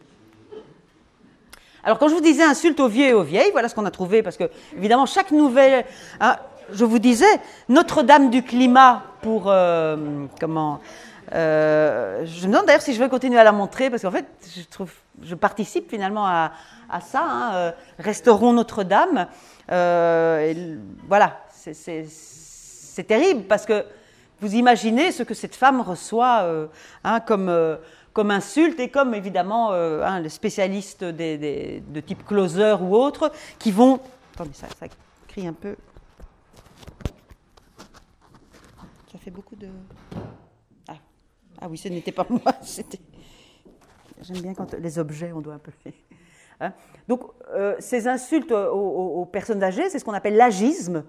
[1.85, 3.91] Alors quand je vous disais insulte aux vieux et aux vieilles, voilà ce qu'on a
[3.91, 4.45] trouvé, parce que
[4.77, 5.85] évidemment chaque nouvelle...
[6.21, 6.37] Hein,
[6.73, 9.45] je vous disais, Notre-Dame du climat pour...
[9.47, 10.81] Euh, comment
[11.35, 14.27] euh, je me demande d'ailleurs si je vais continuer à la montrer, parce qu'en fait,
[14.55, 16.53] je, trouve, je participe finalement à,
[17.01, 17.23] ça.
[17.23, 19.27] Hein, euh, Restaurons Notre-Dame.
[19.71, 20.77] Euh,
[21.09, 23.85] voilà, c'est terrible, parce que
[24.41, 26.45] vous imaginez ce que cette femme reçoit
[27.05, 27.79] hein, comme,
[28.13, 34.01] comme insulte et comme évidemment hein, les spécialistes de type closer ou autres qui vont.
[34.35, 34.87] Attendez, ça, ça
[35.29, 35.77] crie un peu.
[39.13, 39.69] Ça fait beaucoup de.
[41.61, 43.01] Ah oui, ce n'était pas moi, c'était.
[44.23, 45.73] J'aime bien quand les objets, on doit un peu.
[46.61, 46.73] Hein.
[47.09, 47.23] Donc,
[47.53, 51.05] euh, ces insultes aux, personnes âgées, c'est ce qu'on appelle l'agisme.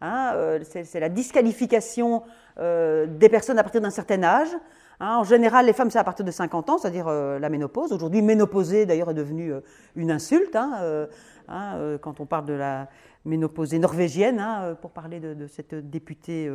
[0.00, 2.22] Hein, euh, c'est la disqualification
[2.58, 4.48] euh, des personnes à partir d'un certain âge.
[4.98, 5.18] Hein.
[5.18, 7.92] en général, les femmes, c'est à partir de 50 ans, c'est-à-dire la ménopause.
[7.92, 9.52] Aujourd'hui, ménopausée, d'ailleurs, est devenue
[9.94, 10.56] une insulte.
[11.46, 12.88] quand on parle de la
[13.24, 14.42] ménopausée norvégienne,
[14.80, 16.50] pour parler de, de cette députée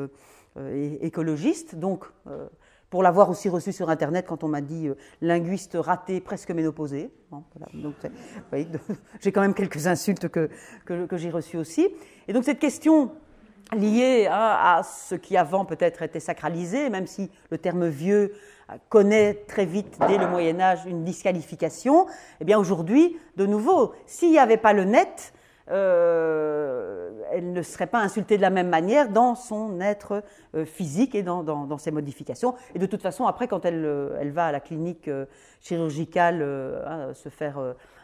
[1.02, 1.76] écologiste.
[1.76, 2.06] Donc,
[2.92, 7.10] pour l'avoir aussi reçu sur Internet quand on m'a dit euh, linguiste raté, presque ménopausé.
[9.22, 10.50] j'ai quand même quelques insultes que,
[10.86, 11.88] que, j'ai reçues aussi.
[12.28, 13.14] Et donc cette question
[13.72, 18.34] liée à, ce qui avant peut-être était sacralisé, même si le terme vieux
[18.90, 22.08] connaît très vite dès le Moyen Âge une disqualification,
[22.42, 25.34] eh bien aujourd'hui, de nouveau, s'il n'y avait pas le net,
[25.72, 30.22] euh, elle ne serait pas insultée de la même manière dans son être
[30.54, 32.56] euh, physique et dans, ses modifications.
[32.76, 35.10] Et de toute façon, après, quand elle, euh, va à la clinique
[35.62, 36.42] chirurgicale
[36.86, 37.58] hein, se faire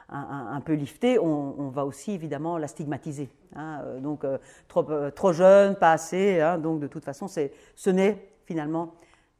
[0.09, 3.29] un, peu liftée, on, va aussi évidemment la stigmatiser.
[3.55, 3.81] Hein.
[3.99, 4.25] donc
[4.67, 6.57] trop, trop, jeune, pas assez, hein.
[6.57, 8.93] donc de toute façon, ce n'est finalement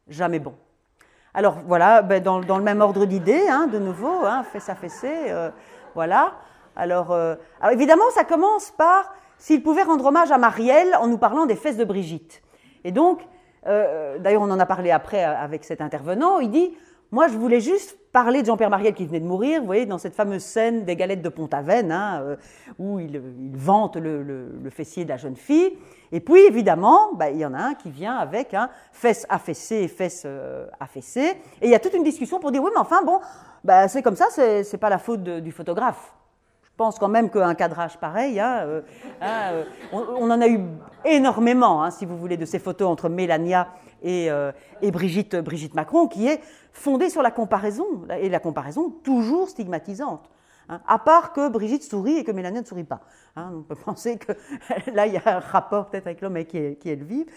[0.10, 0.54] jamais bon.
[1.34, 5.32] Alors voilà, ben, dans, le même ordre d'idées, hein, de nouveau, hein, fesse à fessée,
[5.94, 6.34] voilà.
[6.78, 11.46] Alors, alors, évidemment, ça commence par s'il pouvait rendre hommage à Marielle en nous parlant
[11.46, 12.42] des fesses de Brigitte.
[12.84, 13.22] Et donc,
[13.68, 16.74] euh, d'ailleurs on en a parlé après avec cet intervenant, il dit,
[17.12, 19.98] moi je voulais juste parler de Jean-Pierre Marielle qui venait de mourir, vous voyez, dans
[19.98, 22.36] cette fameuse scène des galettes de Pont-Aven, hein, euh,
[22.80, 23.22] où il,
[23.54, 25.78] vante le, fessier de la jeune fille.
[26.12, 29.84] Et puis évidemment, bah, il y en a un qui vient avec un fesse affaissée
[29.84, 30.66] et fesse euh.
[31.62, 33.20] Et il y a toute une discussion pour dire, oui mais enfin bon,
[33.64, 36.14] bah, c'est comme ça, c'est pas la faute du photographe.
[36.78, 38.82] Je pense quand même qu'un cadrage pareil, hein, euh,
[39.20, 40.60] hein, euh, on, en a eu
[41.06, 43.70] énormément, hein, si vous voulez, de ces photos entre Mélania
[44.04, 44.52] et, euh,
[44.84, 46.40] Brigitte, Macron, qui est
[46.74, 50.30] fondée sur la comparaison, et la comparaison toujours stigmatisante.
[50.70, 53.02] à part que Brigitte sourit et que Mélania ne sourit pas.
[53.36, 54.34] on peut penser que
[54.94, 57.32] là, il y a un rapport peut-être avec l'homme qui qui est le vivre,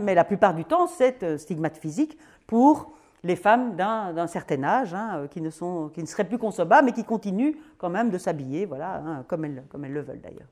[0.00, 2.16] mais la plupart du temps, c'est stigmate physique
[2.46, 2.92] pour
[3.26, 6.86] les femmes d'un certain âge, hein, euh, qui, ne sont, qui ne seraient plus consommables,
[6.86, 10.20] mais qui continuent quand même de s'habiller, voilà, hein, comme, elles, comme elles le veulent
[10.20, 10.48] d'ailleurs.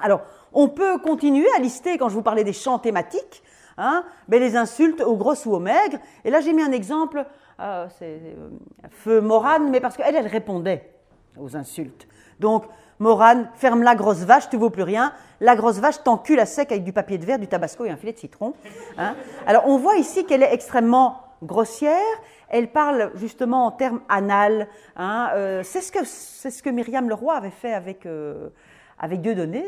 [0.00, 3.42] Alors, on peut continuer à lister, quand je vous parlais des chants thématiques,
[3.78, 5.98] hein, ben, les insultes aux grosses ou aux maigres.
[6.24, 7.24] Et là, j'ai mis un exemple,
[7.60, 8.48] euh, c'est euh,
[8.90, 10.90] Feu Morane, mais parce qu'elle, elle répondait
[11.38, 12.08] aux insultes.
[12.40, 12.64] Donc,
[12.98, 15.12] Morane, ferme la grosse vache, tu vaux plus rien.
[15.40, 17.96] La grosse vache t'encule à sec avec du papier de verre, du tabasco et un
[17.96, 18.52] filet de citron.
[19.46, 21.96] Alors, on voit ici qu'elle est extrêmement grossière.
[22.48, 24.68] Elle parle justement en termes anal.
[24.96, 28.48] Hein, euh, c'est ce que c'est ce que Myriam Leroy avait fait avec euh,
[28.98, 29.64] avec Dieudonné.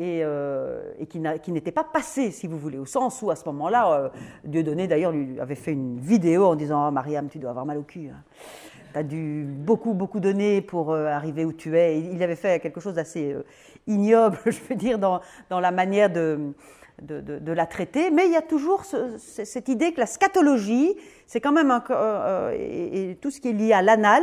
[0.00, 3.44] Et, euh, et, qui n'était pas passé, si vous voulez, au sens où à ce
[3.46, 4.08] moment-là, euh,
[4.44, 7.78] Dieudonné d'ailleurs lui avait fait une vidéo en disant oh, Mariam, tu dois avoir mal
[7.78, 8.08] au cul.
[8.08, 8.22] Hein.
[8.92, 12.00] Tu as dû beaucoup, beaucoup donner pour arriver où tu es.
[12.00, 13.34] il avait fait quelque chose d'assez
[13.88, 16.52] ignoble, je veux dire, dans, dans la manière de,
[17.02, 20.96] de, la traiter, mais il y a toujours cette idée que la scatologie,
[21.26, 24.22] c'est quand même un, euh, et, tout ce qui est lié à l'anal,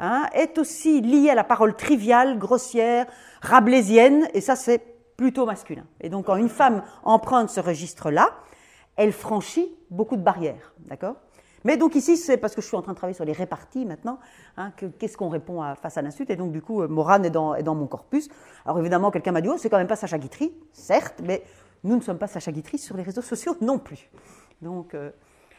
[0.00, 3.06] hein, est aussi lié à la parole triviale, grossière,
[3.42, 4.82] rabelaisienne, et ça c'est
[5.16, 5.84] plutôt masculin.
[6.00, 8.30] Et donc quand une femme emprunte ce registre-là,
[8.96, 11.16] elle franchit beaucoup de barrières, d'accord?
[11.64, 13.84] Mais donc ici, c'est parce que je suis en train de travailler sur les réparties
[13.84, 14.18] maintenant,
[14.56, 17.64] hein, qu'est-ce qu'on répond face à l'insulte, et donc du coup, Morane est dans, est
[17.64, 18.28] dans mon corpus.
[18.64, 21.42] Alors évidemment, quelqu'un m'a dit, oh, c'est quand même pas Sacha Guitry, certes, mais
[21.84, 24.10] nous ne sommes pas Sacha Guitry sur les réseaux sociaux non plus.
[24.62, 25.10] Donc, euh,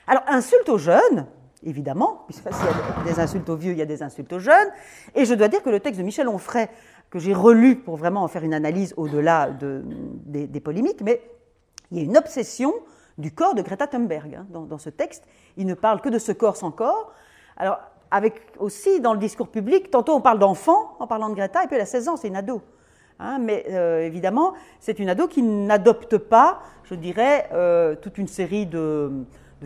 [0.08, 1.28] alors, insulte aux jeunes,
[1.64, 4.40] évidemment, puisque s'il y a des insultes aux vieux, il y a des insultes aux
[4.40, 4.70] jeunes.
[5.16, 6.68] Et je dois dire que le texte de Michel Onfray,
[7.10, 9.84] que j'ai relu pour vraiment en faire une analyse au-delà de,
[10.26, 11.22] des, polémiques, mais
[11.92, 12.74] il y a une obsession
[13.18, 15.26] du corps de Greta Thunberg hein, dans, dans, ce texte.
[15.58, 17.12] Il ne parle que de ce corps sans corps.
[17.58, 17.80] Alors,
[18.12, 21.68] avec aussi dans le discours public, tantôt on parle d'enfant en parlant de Greta, et
[21.68, 22.62] puis elle a 16 ans, c'est une ado.
[23.20, 28.30] Hein, mais euh, évidemment, c'est une ado qui n'adopte pas, je dirais, euh, toute une
[28.30, 29.12] série de,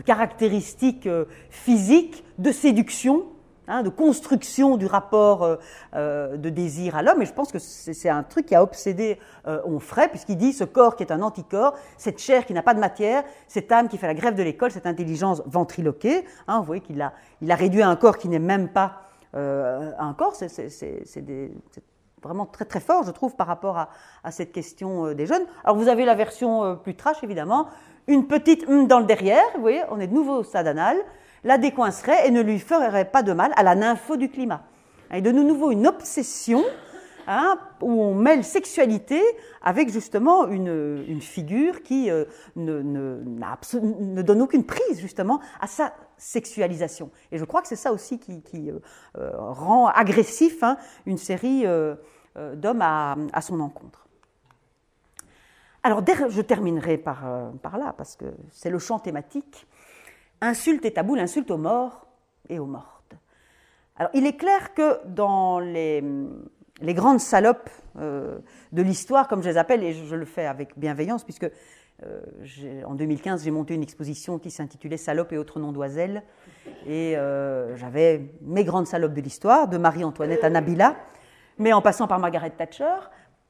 [0.04, 3.26] caractéristiques euh, physiques de séduction,
[3.68, 5.58] hein, de construction du rapport
[5.94, 7.22] de désir à l'homme.
[7.22, 10.96] Et je pense que c'est un truc qui a obsédé Onfray, puisqu'il dit ce corps
[10.96, 14.08] qui est un anticorps, cette chair qui n'a pas de matière, cette âme qui fait
[14.08, 16.24] la grève de l'école, cette intelligence ventriloquée.
[16.48, 17.12] Hein, vous voyez qu'il a,
[17.54, 19.02] réduit un corps qui n'est même pas
[19.32, 20.34] un corps.
[20.34, 21.22] C'est
[22.24, 25.44] vraiment très très fort, je trouve, par rapport à, cette question euh, des jeunes.
[25.64, 27.68] Alors vous avez la version euh, plus trash, évidemment,
[28.06, 30.96] une petite hum dans le derrière, vous voyez, on est de nouveau au stade anal,
[31.44, 34.62] la décoincerait et ne lui ferait pas de mal à la nympho du climat.
[35.12, 36.64] Et de nouveau une obsession
[37.26, 39.20] Hein, où on mêle sexualité
[39.62, 47.10] avec justement une, figure qui euh, ne, ne, donne aucune prise justement à sa sexualisation.
[47.32, 48.70] Et je crois que c'est ça aussi qui,
[49.14, 51.64] rend agressif hein, une série
[52.36, 54.04] d'hommes à, son encontre.
[55.84, 59.66] Alors, je terminerai par, euh, par là, parce que c'est le champ thématique.
[60.40, 62.06] Insulte et tabou, l'insulte aux morts
[62.48, 63.14] et aux mortes.
[63.96, 66.02] Alors, il est clair que dans les,
[66.80, 67.68] les grandes salopes
[67.98, 68.38] euh,
[68.72, 71.50] de l'histoire, comme je les appelle, et je, le fais avec bienveillance, puisque
[72.84, 76.22] en 2015, j'ai monté une exposition qui s'intitulait Salopes et autres noms d'oiselles.
[76.86, 77.14] Et
[77.76, 80.96] j'avais mes grandes salopes de l'histoire, de Marie-Antoinette à Nabila,
[81.58, 82.96] mais en passant par Margaret Thatcher,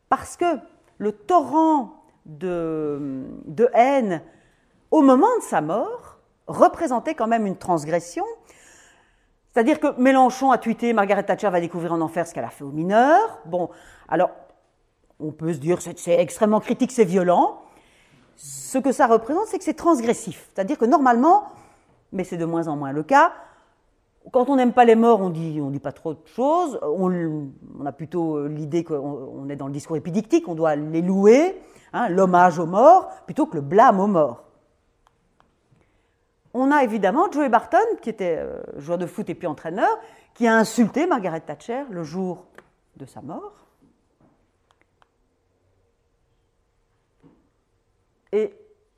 [0.08, 0.44] parce que
[0.98, 4.22] le torrent de, haine
[4.90, 8.24] au moment de sa mort représentait quand même une transgression.
[9.52, 12.64] C'est-à-dire que Mélenchon a tweeté Margaret Thatcher va découvrir en enfer ce qu'elle a fait
[12.64, 13.40] aux mineurs.
[13.46, 13.70] Bon,
[14.08, 14.30] alors,
[15.20, 17.62] on peut se dire c'est extrêmement critique, c'est violent.
[18.36, 20.50] Ce que ça représente, c'est que c'est transgressif.
[20.52, 21.52] C'est-à-dire que normalement,
[22.12, 23.32] mais c'est de moins en moins le cas,
[24.32, 26.78] quand on n'aime pas les morts, on dit, on dit pas trop de choses.
[26.82, 27.50] On,
[27.84, 31.60] a plutôt l'idée qu'on on est dans le discours épidictique, on doit les louer,
[31.92, 34.44] hein, l'hommage aux morts, plutôt que le blâme aux morts.
[36.54, 39.90] On a évidemment Joey Barton, qui était euh, joueur de foot et puis entraîneur,
[40.34, 42.44] qui a insulté Margaret Thatcher le jour
[42.96, 43.52] de sa mort.
[48.32, 48.54] Et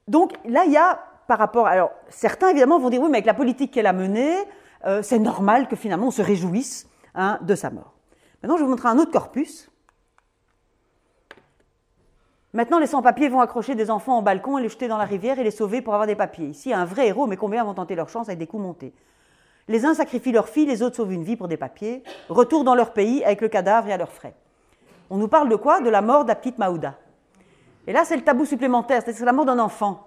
[0.07, 1.67] donc là, il y a par rapport.
[1.67, 4.37] Alors, certains évidemment vont dire oui, mais avec la politique qu'elle a menée,
[4.85, 7.95] euh, c'est normal que finalement on se réjouisse hein, de sa mort.
[8.43, 9.71] Maintenant, je vais vous montrer un autre corpus.
[12.53, 15.39] Maintenant, les sans-papiers vont accrocher des enfants au balcon et les jeter dans la rivière
[15.39, 16.47] et les sauver pour avoir des papiers.
[16.47, 18.95] Ici, un vrai héros, mais combien vont tenter leur chance avec des coups montés?
[19.69, 22.05] Les uns sacrifient leur fille, les autres sauvent une vie pour des papiers.
[22.29, 24.35] Retour dans leur pays avec le cadavre et à leurs frais.
[25.11, 25.81] On nous parle de quoi?
[25.81, 26.95] De la mort de la petite Maouda.
[27.87, 30.07] Et là, c'est le tabou supplémentaire, c'est la mort d'un enfant.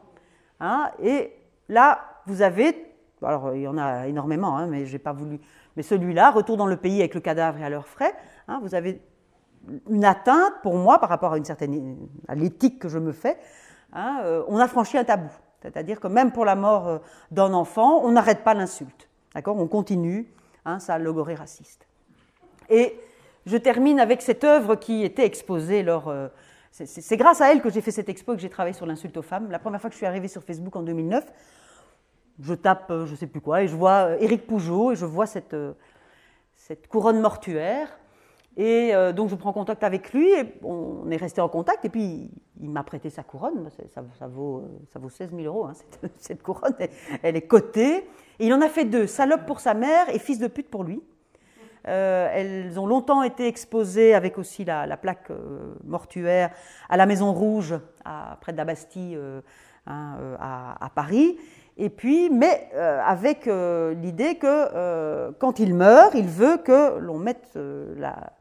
[0.59, 1.34] Hein et
[1.67, 2.88] là, vous avez,
[3.24, 5.39] alors il y en a énormément, hein, mais j'ai pas voulu,
[5.76, 8.13] mais celui-là, retour dans le pays avec le cadavre et à leurs frais.
[8.47, 9.01] Hein, vous avez
[9.89, 11.97] une atteinte pour moi par rapport à une certaine
[12.28, 13.38] à l'éthique que je me fais.
[13.93, 15.30] Hein, euh, on a franchi un tabou,
[15.61, 16.97] c'est-à-dire que même pour la mort euh,
[17.32, 19.09] d'un enfant, on n'arrête pas l'insulte.
[19.34, 19.57] D'accord?
[19.57, 20.32] On continue
[20.65, 21.88] hein, sa logorée raciste.
[22.70, 22.99] Et
[23.45, 26.07] je termine avec cette œuvre qui était exposée lors.
[26.07, 26.28] Euh,
[26.72, 29.17] c'est grâce à elle que j'ai fait cette expo et que j'ai travaillé sur l'insulte
[29.17, 29.49] aux femmes.
[29.49, 31.26] La première fois que je suis arrivée sur Facebook en 2009,
[32.41, 35.25] je tape je ne sais plus quoi et je vois Éric Pougeot et je vois
[35.25, 35.55] cette,
[36.55, 37.89] cette couronne mortuaire
[38.59, 41.85] et euh, donc je prends contact avec lui et on est resté en contact.
[41.85, 42.29] Et puis
[42.59, 43.69] il m'a prêté sa couronne.
[43.95, 45.73] Ça, vaut, ça vaut 16 000 euros, hein,
[46.17, 46.75] cette, couronne.
[47.23, 48.05] Elle, est cotée.
[48.37, 50.83] Et il en a fait deux salope pour sa mère et fils de pute pour
[50.83, 51.01] lui.
[51.87, 56.51] Euh, elles ont longtemps été exposées avec aussi la, plaque euh, mortuaire
[56.89, 57.75] à la Maison Rouge,
[58.41, 59.17] près de la Bastille,
[59.87, 61.37] hein, à, Paris.
[61.78, 68.34] Et puis, mais avec l'idée que quand il meurt, il veut que l'on mette la,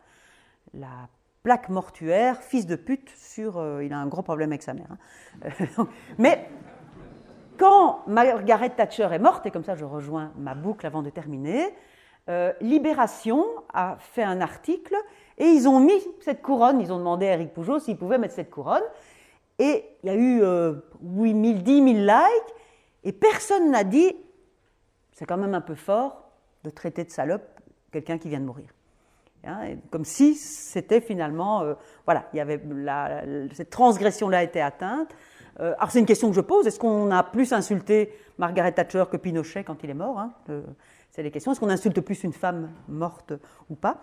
[0.75, 1.09] la
[1.43, 3.59] plaque mortuaire, fils de pute, sur.
[3.59, 4.89] Euh, il a un gros problème avec sa mère.
[4.91, 5.49] Hein.
[5.79, 5.85] Euh,
[6.19, 6.49] mais
[7.57, 11.75] quand Margaret Thatcher est morte, et comme ça je rejoins ma boucle avant de terminer,
[12.29, 14.95] euh, Libération a fait un article
[15.39, 18.35] et ils ont mis cette couronne, ils ont demandé à Eric Pougeot s'il pouvait mettre
[18.35, 18.83] cette couronne.
[19.59, 20.43] Et il y a eu
[21.03, 22.55] 8 000, 10 000 likes,
[23.05, 24.15] et personne n'a dit
[25.13, 26.31] c'est quand même un peu fort
[26.65, 27.43] de traiter de salope
[27.91, 28.69] quelqu'un qui vient de mourir.
[29.45, 31.75] Hein, comme si c'était finalement, euh,
[32.05, 32.61] voilà, il y avait
[33.53, 35.11] cette transgression-là était atteinte.
[35.61, 39.05] Euh, alors c'est une question que je pose est-ce qu'on a plus insulté Margaret Thatcher
[39.11, 40.33] que Pinochet quand il est mort hein,
[41.11, 41.53] C'est les questions.
[41.53, 43.33] Est-ce qu'on insulte plus une femme morte
[43.71, 44.03] ou pas?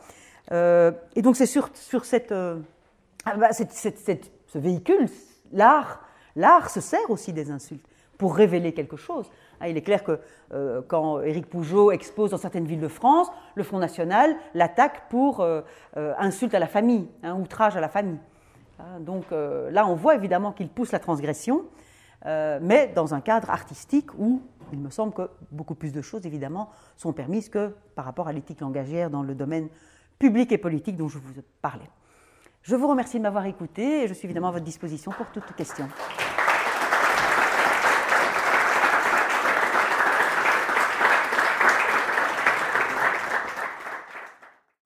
[0.52, 5.08] Euh, Et donc c'est sur, sur cette, ah bah, ce véhicule,
[5.52, 6.02] l'art,
[6.36, 7.86] l'art se sert aussi des insultes
[8.18, 9.30] pour révéler quelque chose.
[9.60, 10.20] Ah, il est clair que
[10.54, 15.42] euh, quand Éric Pougeot expose dans certaines villes de France, le Front National l'attaque pour
[15.42, 15.62] euh,
[15.98, 18.20] euh, insulte à la famille, hein, outrage à la famille.
[18.80, 21.64] Ah, donc là, on voit évidemment qu'il pousse la transgression,
[22.26, 24.42] mais dans un cadre artistique où
[24.74, 28.34] il me semble que beaucoup plus de choses, évidemment, sont permises que par rapport à
[28.34, 29.70] l'éthique langagière dans le domaine
[30.20, 31.90] public et politique dont je vous parlais.
[32.64, 35.56] Je vous remercie de m'avoir écouté et je suis évidemment à votre disposition pour toute
[35.56, 35.88] question.